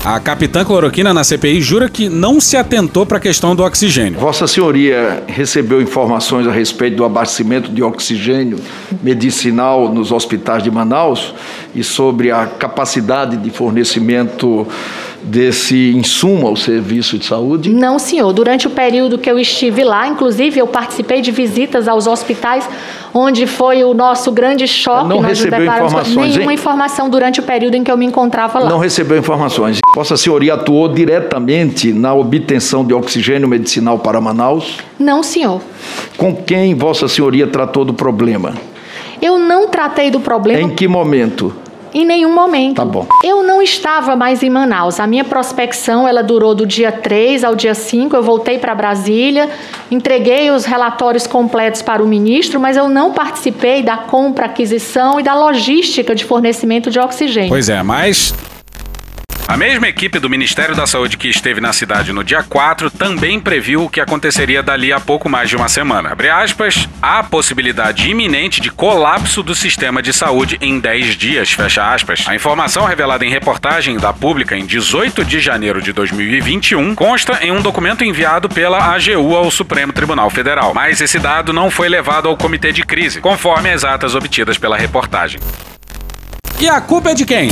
[0.04, 4.18] A capitã cloroquina na CPI jura que não se atentou para a questão do oxigênio.
[4.18, 8.58] Vossa Senhoria recebeu informações a respeito do abastecimento de oxigênio
[9.04, 11.34] medicinal nos hospitais de Manaus
[11.76, 14.66] e sobre a capacidade de fornecimento
[15.24, 17.70] desse insumo ao serviço de saúde?
[17.70, 18.32] Não, senhor.
[18.34, 22.67] Durante o período que eu estive lá, inclusive eu participei de visitas aos hospitais,
[23.13, 25.07] onde foi o nosso grande choque.
[25.07, 26.36] Não recebeu informações?
[26.36, 26.57] Nenhuma hein?
[26.57, 28.70] informação durante o período em que eu me encontrava lá.
[28.70, 29.80] Não recebeu informações.
[29.95, 34.78] Vossa Senhoria atuou diretamente na obtenção de oxigênio medicinal para Manaus?
[34.97, 35.61] Não, senhor.
[36.17, 38.53] Com quem Vossa Senhoria tratou do problema?
[39.22, 40.61] Eu não tratei do problema.
[40.61, 41.53] Em que momento?
[41.93, 42.77] Em nenhum momento.
[42.77, 43.07] Tá bom.
[43.23, 44.99] Eu não estava mais em Manaus.
[44.99, 48.15] A minha prospecção, ela durou do dia 3 ao dia 5.
[48.15, 49.49] Eu voltei para Brasília,
[49.89, 55.23] entreguei os relatórios completos para o ministro, mas eu não participei da compra, aquisição e
[55.23, 57.49] da logística de fornecimento de oxigênio.
[57.49, 58.33] Pois é, mas
[59.50, 63.39] a mesma equipe do Ministério da Saúde que esteve na cidade no dia 4 também
[63.39, 66.12] previu o que aconteceria dali a pouco mais de uma semana.
[66.12, 71.91] Abre aspas, há possibilidade iminente de colapso do sistema de saúde em 10 dias, fecha
[71.91, 72.26] aspas.
[72.28, 77.52] A informação revelada em reportagem da Pública em 18 de janeiro de 2021 consta em
[77.52, 82.28] um documento enviado pela AGU ao Supremo Tribunal Federal, mas esse dado não foi levado
[82.28, 85.39] ao comitê de crise, conforme as atas obtidas pela reportagem.
[86.60, 87.50] E a culpa é de quem?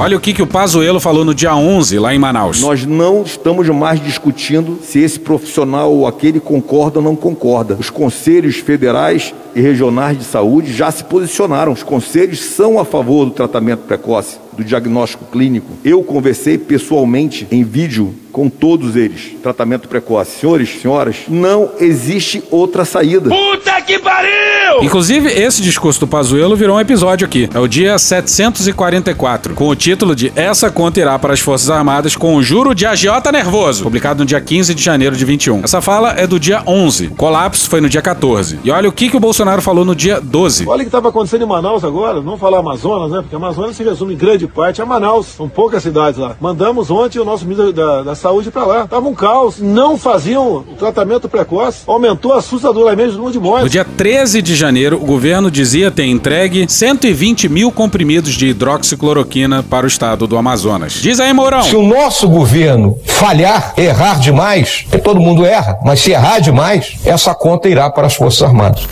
[0.00, 2.60] Olha o que, que o Pazuello falou no dia 11, lá em Manaus.
[2.60, 7.74] Nós não estamos mais discutindo se esse profissional ou aquele concorda ou não concorda.
[7.74, 11.72] Os conselhos federais e regionais de saúde já se posicionaram.
[11.72, 15.72] Os conselhos são a favor do tratamento precoce, do diagnóstico clínico.
[15.84, 19.34] Eu conversei pessoalmente em vídeo com todos eles.
[19.42, 20.40] Tratamento precoce.
[20.40, 23.30] Senhores, senhoras, não existe outra saída.
[23.30, 24.82] Puta que pariu!
[24.82, 27.48] Inclusive, esse discurso do Pazuello virou um episódio aqui.
[27.52, 32.14] É o dia 744, com o título de Essa conta irá para as Forças Armadas
[32.16, 35.64] com o juro de agiota nervoso, publicado no dia 15 de janeiro de 21.
[35.64, 37.08] Essa fala é do dia 11.
[37.08, 38.60] O colapso foi no dia 14.
[38.62, 40.66] E olha o que, que o Bolsonaro falou no dia 12.
[40.68, 42.20] Olha o que estava acontecendo em Manaus agora.
[42.20, 43.20] Não falar Amazonas, né?
[43.20, 45.26] Porque Amazonas se resume em grande parte a Manaus.
[45.26, 46.36] São poucas cidades lá.
[46.40, 48.86] Mandamos ontem o nosso ministro da, da Saúde para lá.
[48.86, 49.58] Tava um caos.
[49.58, 51.82] Não faziam o tratamento precoce.
[51.86, 53.64] Aumentou assustadoramente o número de mortes.
[53.64, 59.62] No dia 13 de janeiro, o governo dizia ter entregue 120 mil comprimidos de hidroxicloroquina
[59.62, 60.94] para o estado do Amazonas.
[60.94, 61.62] Diz aí, Mourão.
[61.62, 66.96] Se o nosso governo falhar, errar demais, porque todo mundo erra, mas se errar demais,
[67.04, 68.86] essa conta irá para as Forças Armadas.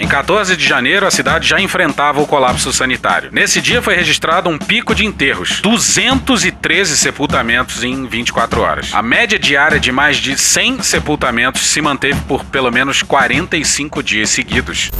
[0.00, 3.28] Em 14 de janeiro, a cidade já enfrentava o colapso sanitário.
[3.30, 8.94] Nesse dia foi registrado um pico de enterros, 213 sepultamentos em 24 horas.
[8.94, 14.30] A média diária de mais de 100 sepultamentos se manteve por pelo menos 45 dias
[14.30, 14.90] seguidos.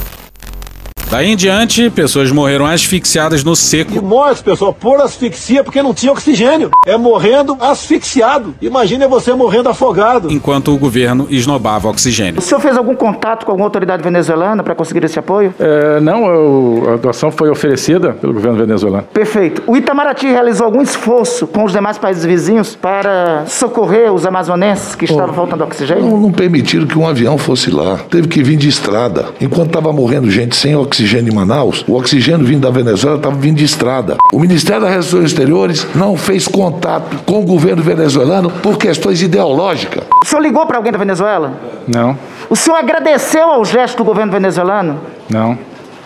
[1.11, 3.93] Daí em diante, pessoas morreram asfixiadas no seco.
[3.93, 6.71] E mortes, pessoal, por asfixia porque não tinha oxigênio.
[6.87, 8.55] É morrendo asfixiado.
[8.61, 10.31] Imagina você morrendo afogado.
[10.31, 12.39] Enquanto o governo esnobava oxigênio.
[12.39, 15.53] O senhor fez algum contato com alguma autoridade venezuelana para conseguir esse apoio?
[15.59, 19.03] É, não, eu, a doação foi oferecida pelo governo venezuelano.
[19.13, 19.63] Perfeito.
[19.67, 25.03] O Itamaraty realizou algum esforço com os demais países vizinhos para socorrer os amazonenses que
[25.03, 26.05] estavam oh, faltando oxigênio?
[26.05, 27.97] Não, não permitiram que um avião fosse lá.
[28.09, 29.25] Teve que vir de estrada.
[29.41, 33.35] Enquanto estava morrendo gente sem oxigênio, oxigênio em Manaus, o oxigênio vindo da Venezuela estava
[33.35, 34.17] vindo de estrada.
[34.31, 40.03] O Ministério das Relações Exteriores não fez contato com o governo venezuelano por questões ideológicas.
[40.23, 41.53] O senhor ligou para alguém da Venezuela?
[41.87, 42.17] Não.
[42.49, 44.99] O senhor agradeceu ao gesto do governo venezuelano?
[45.27, 45.57] Não.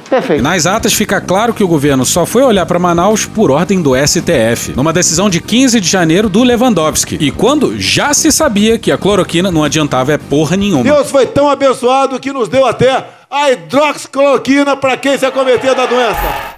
[0.10, 0.43] Perfeito.
[0.43, 3.93] Nas atas fica claro que o governo só foi olhar para Manaus por ordem do
[3.96, 7.18] STF, numa decisão de 15 de janeiro do Lewandowski.
[7.20, 10.84] E quando já se sabia que a cloroquina não adiantava é porra nenhuma.
[10.84, 13.04] Deus foi tão abençoado que nos deu até
[13.36, 16.55] a hidroxicloroquina para quem se acometeu da doença.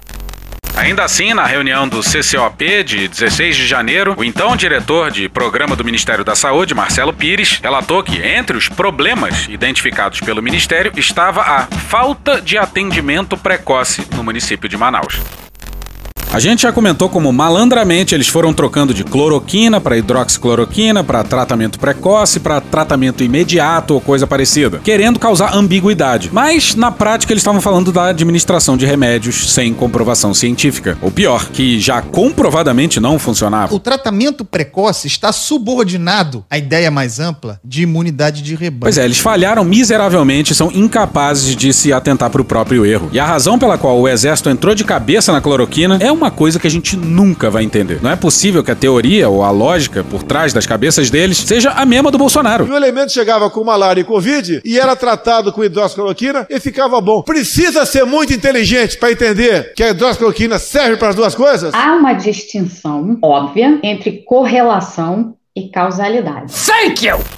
[0.76, 5.74] Ainda assim, na reunião do CCOP de 16 de janeiro, o então diretor de programa
[5.74, 11.42] do Ministério da Saúde, Marcelo Pires, relatou que entre os problemas identificados pelo Ministério estava
[11.42, 15.20] a falta de atendimento precoce no município de Manaus.
[16.30, 21.78] A gente já comentou como malandramente eles foram trocando de cloroquina para hidroxicloroquina, para tratamento
[21.78, 26.28] precoce, para tratamento imediato ou coisa parecida, querendo causar ambiguidade.
[26.30, 30.98] Mas na prática eles estavam falando da administração de remédios sem comprovação científica.
[31.00, 33.74] Ou pior, que já comprovadamente não funcionava.
[33.74, 38.82] O tratamento precoce está subordinado à ideia mais ampla de imunidade de rebanho.
[38.82, 43.08] Pois é, eles falharam miseravelmente, são incapazes de se atentar para o próprio erro.
[43.12, 46.58] E a razão pela qual o exército entrou de cabeça na cloroquina é uma coisa
[46.58, 48.02] que a gente nunca vai entender.
[48.02, 51.70] Não é possível que a teoria ou a lógica por trás das cabeças deles seja
[51.70, 52.66] a mesma do Bolsonaro.
[52.66, 57.00] E o elemento chegava com malária e covid e era tratado com hidroxicloroquina e ficava
[57.00, 57.22] bom.
[57.22, 61.72] Precisa ser muito inteligente para entender que a hidroxicloroquina serve para as duas coisas?
[61.72, 66.52] Há uma distinção óbvia entre correlação e causalidade.
[66.52, 67.37] Thank you!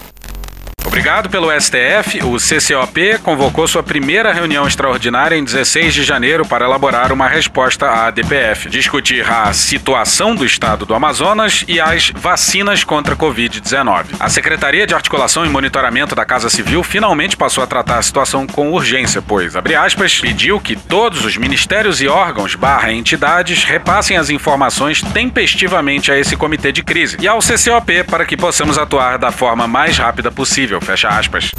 [0.90, 6.64] Obrigado pelo STF, o CCOP convocou sua primeira reunião extraordinária em 16 de janeiro para
[6.64, 12.82] elaborar uma resposta à DPF, discutir a situação do estado do Amazonas e as vacinas
[12.82, 14.06] contra a Covid-19.
[14.18, 18.44] A Secretaria de Articulação e Monitoramento da Casa Civil finalmente passou a tratar a situação
[18.44, 24.16] com urgência, pois, abre aspas, pediu que todos os ministérios e órgãos barra entidades repassem
[24.16, 29.18] as informações tempestivamente a esse comitê de crise e ao CCOP para que possamos atuar
[29.18, 31.50] da forma mais rápida possível fecha aspas.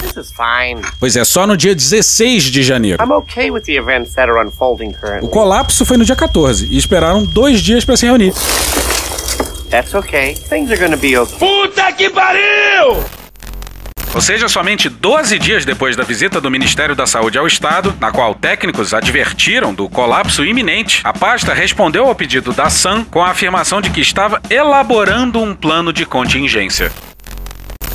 [0.00, 0.82] This is fine.
[1.00, 3.02] Pois é, só no dia 16 de janeiro.
[3.02, 5.26] I'm okay with the events that are unfolding currently.
[5.26, 8.32] O colapso foi no dia 14 e esperaram dois dias para se reunir.
[9.70, 10.34] That's okay.
[10.34, 11.38] Things are gonna be okay.
[11.38, 13.02] Puta que pariu!
[14.14, 18.12] Ou seja, somente 12 dias depois da visita do Ministério da Saúde ao Estado, na
[18.12, 23.30] qual técnicos advertiram do colapso iminente, a pasta respondeu ao pedido da SAM com a
[23.30, 26.92] afirmação de que estava elaborando um plano de contingência.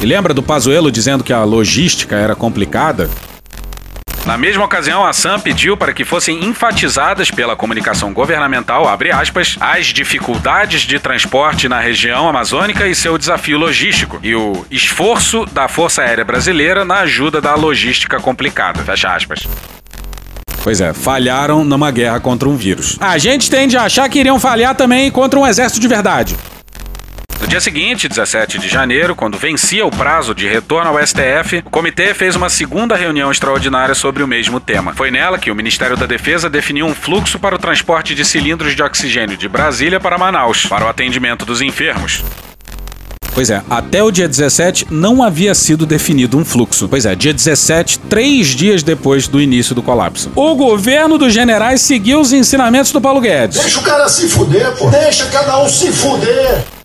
[0.02, 3.10] E lembra do Pazuello dizendo que a logística era complicada?
[4.26, 9.88] Na mesma ocasião, a SAM pediu para que fossem enfatizadas pela comunicação governamental, aspas, as
[9.88, 16.02] dificuldades de transporte na região amazônica e seu desafio logístico, e o esforço da Força
[16.02, 19.40] Aérea Brasileira na ajuda da logística complicada, fecha aspas.
[20.64, 22.98] Pois é, falharam numa guerra contra um vírus.
[23.02, 26.38] A gente tende a achar que iriam falhar também contra um exército de verdade.
[27.42, 31.70] No dia seguinte, 17 de janeiro, quando vencia o prazo de retorno ao STF, o
[31.70, 34.94] comitê fez uma segunda reunião extraordinária sobre o mesmo tema.
[34.94, 38.76] Foi nela que o Ministério da Defesa definiu um fluxo para o transporte de cilindros
[38.76, 42.24] de oxigênio de Brasília para Manaus, para o atendimento dos enfermos.
[43.34, 46.90] Pois é, até o dia 17 não havia sido definido um fluxo.
[46.90, 50.30] Pois é, dia 17, três dias depois do início do colapso.
[50.36, 53.62] O governo dos generais seguiu os ensinamentos do Paulo Guedes.
[53.62, 54.90] Deixa o cara se fuder, pô.
[54.90, 56.79] Deixa cada um se fuder.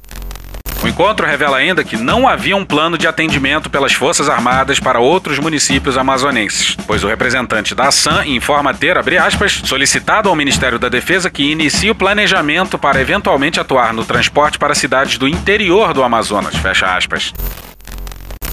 [0.84, 5.00] O encontro revela ainda que não havia um plano de atendimento pelas Forças Armadas para
[5.00, 10.78] outros municípios amazonenses, pois o representante da SAM informa ter, abre aspas, solicitado ao Ministério
[10.78, 15.94] da Defesa que inicie o planejamento para eventualmente atuar no transporte para cidades do interior
[15.94, 17.32] do Amazonas, fecha aspas.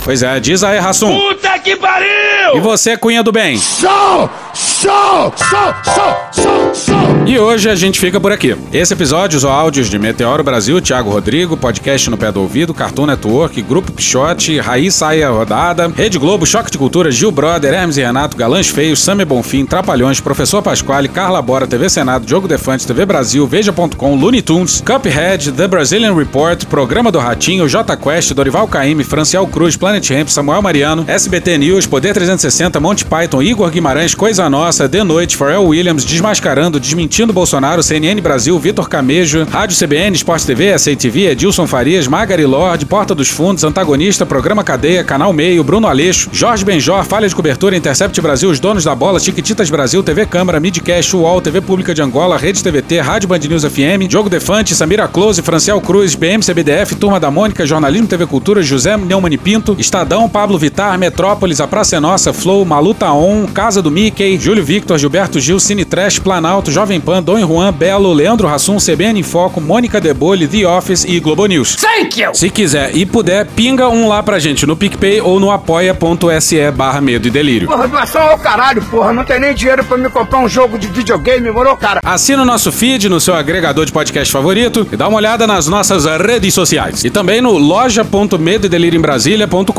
[0.03, 1.15] Pois é, diz aí, Rassum.
[1.15, 2.55] Puta que pariu!
[2.55, 3.57] E você, Cunha do Bem?
[3.57, 4.29] Show!
[4.53, 5.33] Show!
[5.37, 5.73] Show!
[5.83, 6.17] Show!
[6.33, 6.73] Show!
[6.73, 7.11] Show!
[7.27, 8.57] E hoje a gente fica por aqui.
[8.73, 13.05] Esse episódio usou áudios de Meteoro Brasil, Thiago Rodrigo, Podcast no Pé do Ouvido, Cartoon
[13.05, 18.01] Network, Grupo Pichote, Raiz Saia Rodada, Rede Globo, Choque de Cultura, Gil Brother, Hermes e
[18.01, 23.05] Renato, Galãs Feios, Same Bonfim, Trapalhões, Professor Pasquale, Carla Bora, TV Senado, Diogo Defante, TV
[23.05, 29.03] Brasil, Veja.com, Looney Tunes, Cuphead, The Brazilian Report, Programa do Ratinho, J Quest, Dorival Caymmi,
[29.03, 34.49] Franciel Cruz, Planet Ramp, Samuel Mariano, SBT News, Poder 360, Monty Python, Igor Guimarães, Coisa
[34.49, 40.45] Nossa, The Noite, Pharrell Williams, Desmascarando, Desmentindo Bolsonaro, CNN Brasil, Vitor Camejo, Rádio CBN, Esporte
[40.45, 45.87] TV, SATV, Edilson Farias, Magari Lorde, Porta dos Fundos, Antagonista, Programa Cadeia, Canal Meio, Bruno
[45.87, 50.25] Aleixo, Jorge Benjor, Falha de Cobertura, Intercept Brasil, Os Donos da Bola, Chiquititas Brasil, TV
[50.25, 54.75] Câmara, Midcast, UOL, TV Pública de Angola, Rede TVT, Rádio Band News FM, Diogo Defante,
[54.75, 59.75] Samira Close, Franciel Cruz, BM CBDF, Turma da Mônica, Jornalismo TV Cultura, José Neumann Pinto,
[59.81, 64.63] Estadão, Pablo Vitar, Metrópolis, A Praça é Nossa, Flow, Maluta On, Casa do Mickey, Júlio
[64.63, 69.23] Victor, Gilberto Gil, Cine Trash, Planalto, Jovem Pan, Dom Juan, Belo, Leandro Rassum, CBN em
[69.23, 71.75] Foco, Mônica Debole, The Office e Globo News.
[71.75, 72.33] Thank you!
[72.33, 77.01] Se quiser e puder, pinga um lá pra gente no PicPay ou no apoia.se barra
[77.01, 77.67] medo e delírio.
[77.67, 79.11] Porra, doação ao caralho, porra.
[79.11, 81.99] Não tem nem dinheiro pra me comprar um jogo de videogame, morou, cara?
[82.03, 85.67] Assina o nosso feed no seu agregador de podcast favorito e dá uma olhada nas
[85.67, 87.03] nossas redes sociais.
[87.03, 89.70] E também no loja.medoedelirioembrasilha.com.br.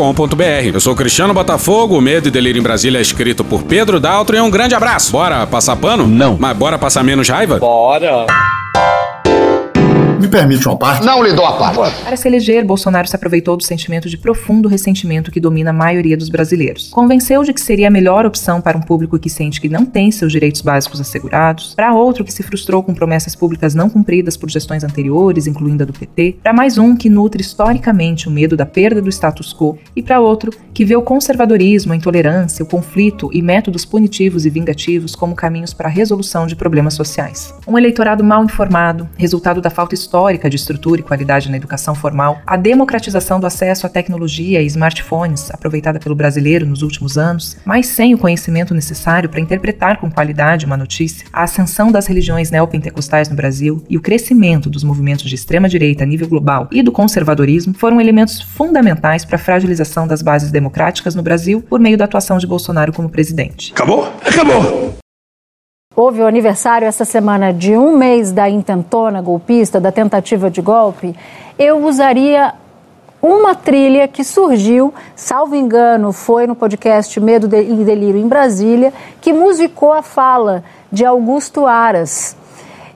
[0.75, 4.37] Eu sou Cristiano Botafogo, o Medo e Delírio em Brasília é escrito por Pedro Daltro
[4.37, 5.13] e um grande abraço.
[5.13, 6.07] Bora passar pano?
[6.07, 6.37] Não.
[6.39, 7.59] Mas bora passar menos raiva?
[7.59, 8.27] Bora!
[10.23, 11.05] Me permite uma parte?
[11.05, 12.01] Não lhe dou a parte.
[12.05, 16.17] Para se eleger, Bolsonaro se aproveitou do sentimento de profundo ressentimento que domina a maioria
[16.17, 16.91] dos brasileiros.
[16.91, 20.13] Convenceu de que seria a melhor opção para um público que sente que não tem
[20.13, 24.49] seus direitos básicos assegurados, para outro que se frustrou com promessas públicas não cumpridas por
[24.49, 28.65] gestões anteriores, incluindo a do PT, para mais um que nutre historicamente o medo da
[28.65, 33.29] perda do status quo e para outro que vê o conservadorismo, a intolerância, o conflito
[33.33, 37.53] e métodos punitivos e vingativos como caminhos para a resolução de problemas sociais.
[37.67, 40.12] Um eleitorado mal informado, resultado da falta histórica
[40.51, 45.51] de estrutura e qualidade na educação formal, a democratização do acesso à tecnologia e smartphones,
[45.51, 50.67] aproveitada pelo brasileiro nos últimos anos, mas sem o conhecimento necessário para interpretar com qualidade
[50.67, 55.35] uma notícia, a ascensão das religiões neopentecostais no Brasil e o crescimento dos movimentos de
[55.35, 60.51] extrema-direita a nível global e do conservadorismo foram elementos fundamentais para a fragilização das bases
[60.51, 63.73] democráticas no Brasil por meio da atuação de Bolsonaro como presidente.
[63.73, 64.13] Acabou?
[64.25, 65.02] Acabou!
[65.95, 71.15] Houve o aniversário essa semana de um mês da intentona golpista, da tentativa de golpe.
[71.59, 72.55] Eu usaria
[73.21, 79.33] uma trilha que surgiu, salvo engano, foi no podcast Medo e Delírio em Brasília, que
[79.33, 82.37] musicou a fala de Augusto Aras.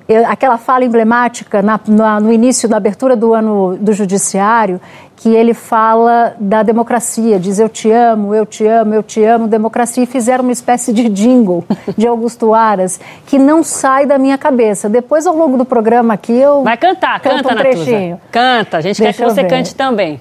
[0.08, 4.80] Eu, aquela fala emblemática na, na, no início da abertura do ano do Judiciário,
[5.16, 9.48] que ele fala da democracia, diz eu te amo, eu te amo, eu te amo,
[9.48, 11.64] democracia, e fizeram uma espécie de jingle
[11.96, 14.88] de Augusto Aras, que não sai da minha cabeça.
[14.88, 16.62] Depois, ao longo do programa aqui, eu.
[16.62, 18.10] Vai cantar, canta, um trechinho.
[18.10, 18.28] Natuza.
[18.30, 19.48] Canta, a gente Deixa quer que você ver.
[19.48, 20.20] cante também.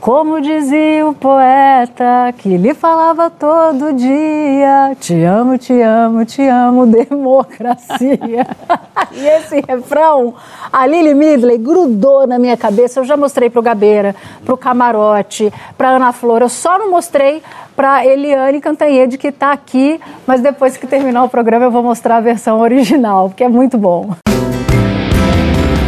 [0.00, 6.86] Como dizia o poeta que lhe falava todo dia: Te amo, te amo, te amo,
[6.90, 8.46] democracia.
[9.12, 10.34] e esse refrão,
[10.72, 13.00] a Lili Midley grudou na minha cabeça.
[13.00, 14.14] Eu já mostrei pro Gabeira,
[14.44, 16.42] pro Camarote, pra Ana Flor.
[16.42, 17.42] Eu só não mostrei
[17.74, 22.18] para Eliane Cantanhede, que está aqui, mas depois que terminar o programa eu vou mostrar
[22.18, 24.10] a versão original, porque é muito bom.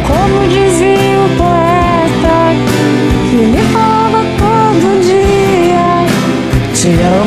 [0.07, 1.54] Como dizia o poeta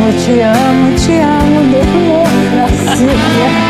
[0.08, 2.24] amo, te amo, te amo,
[2.96, 3.67] Síria.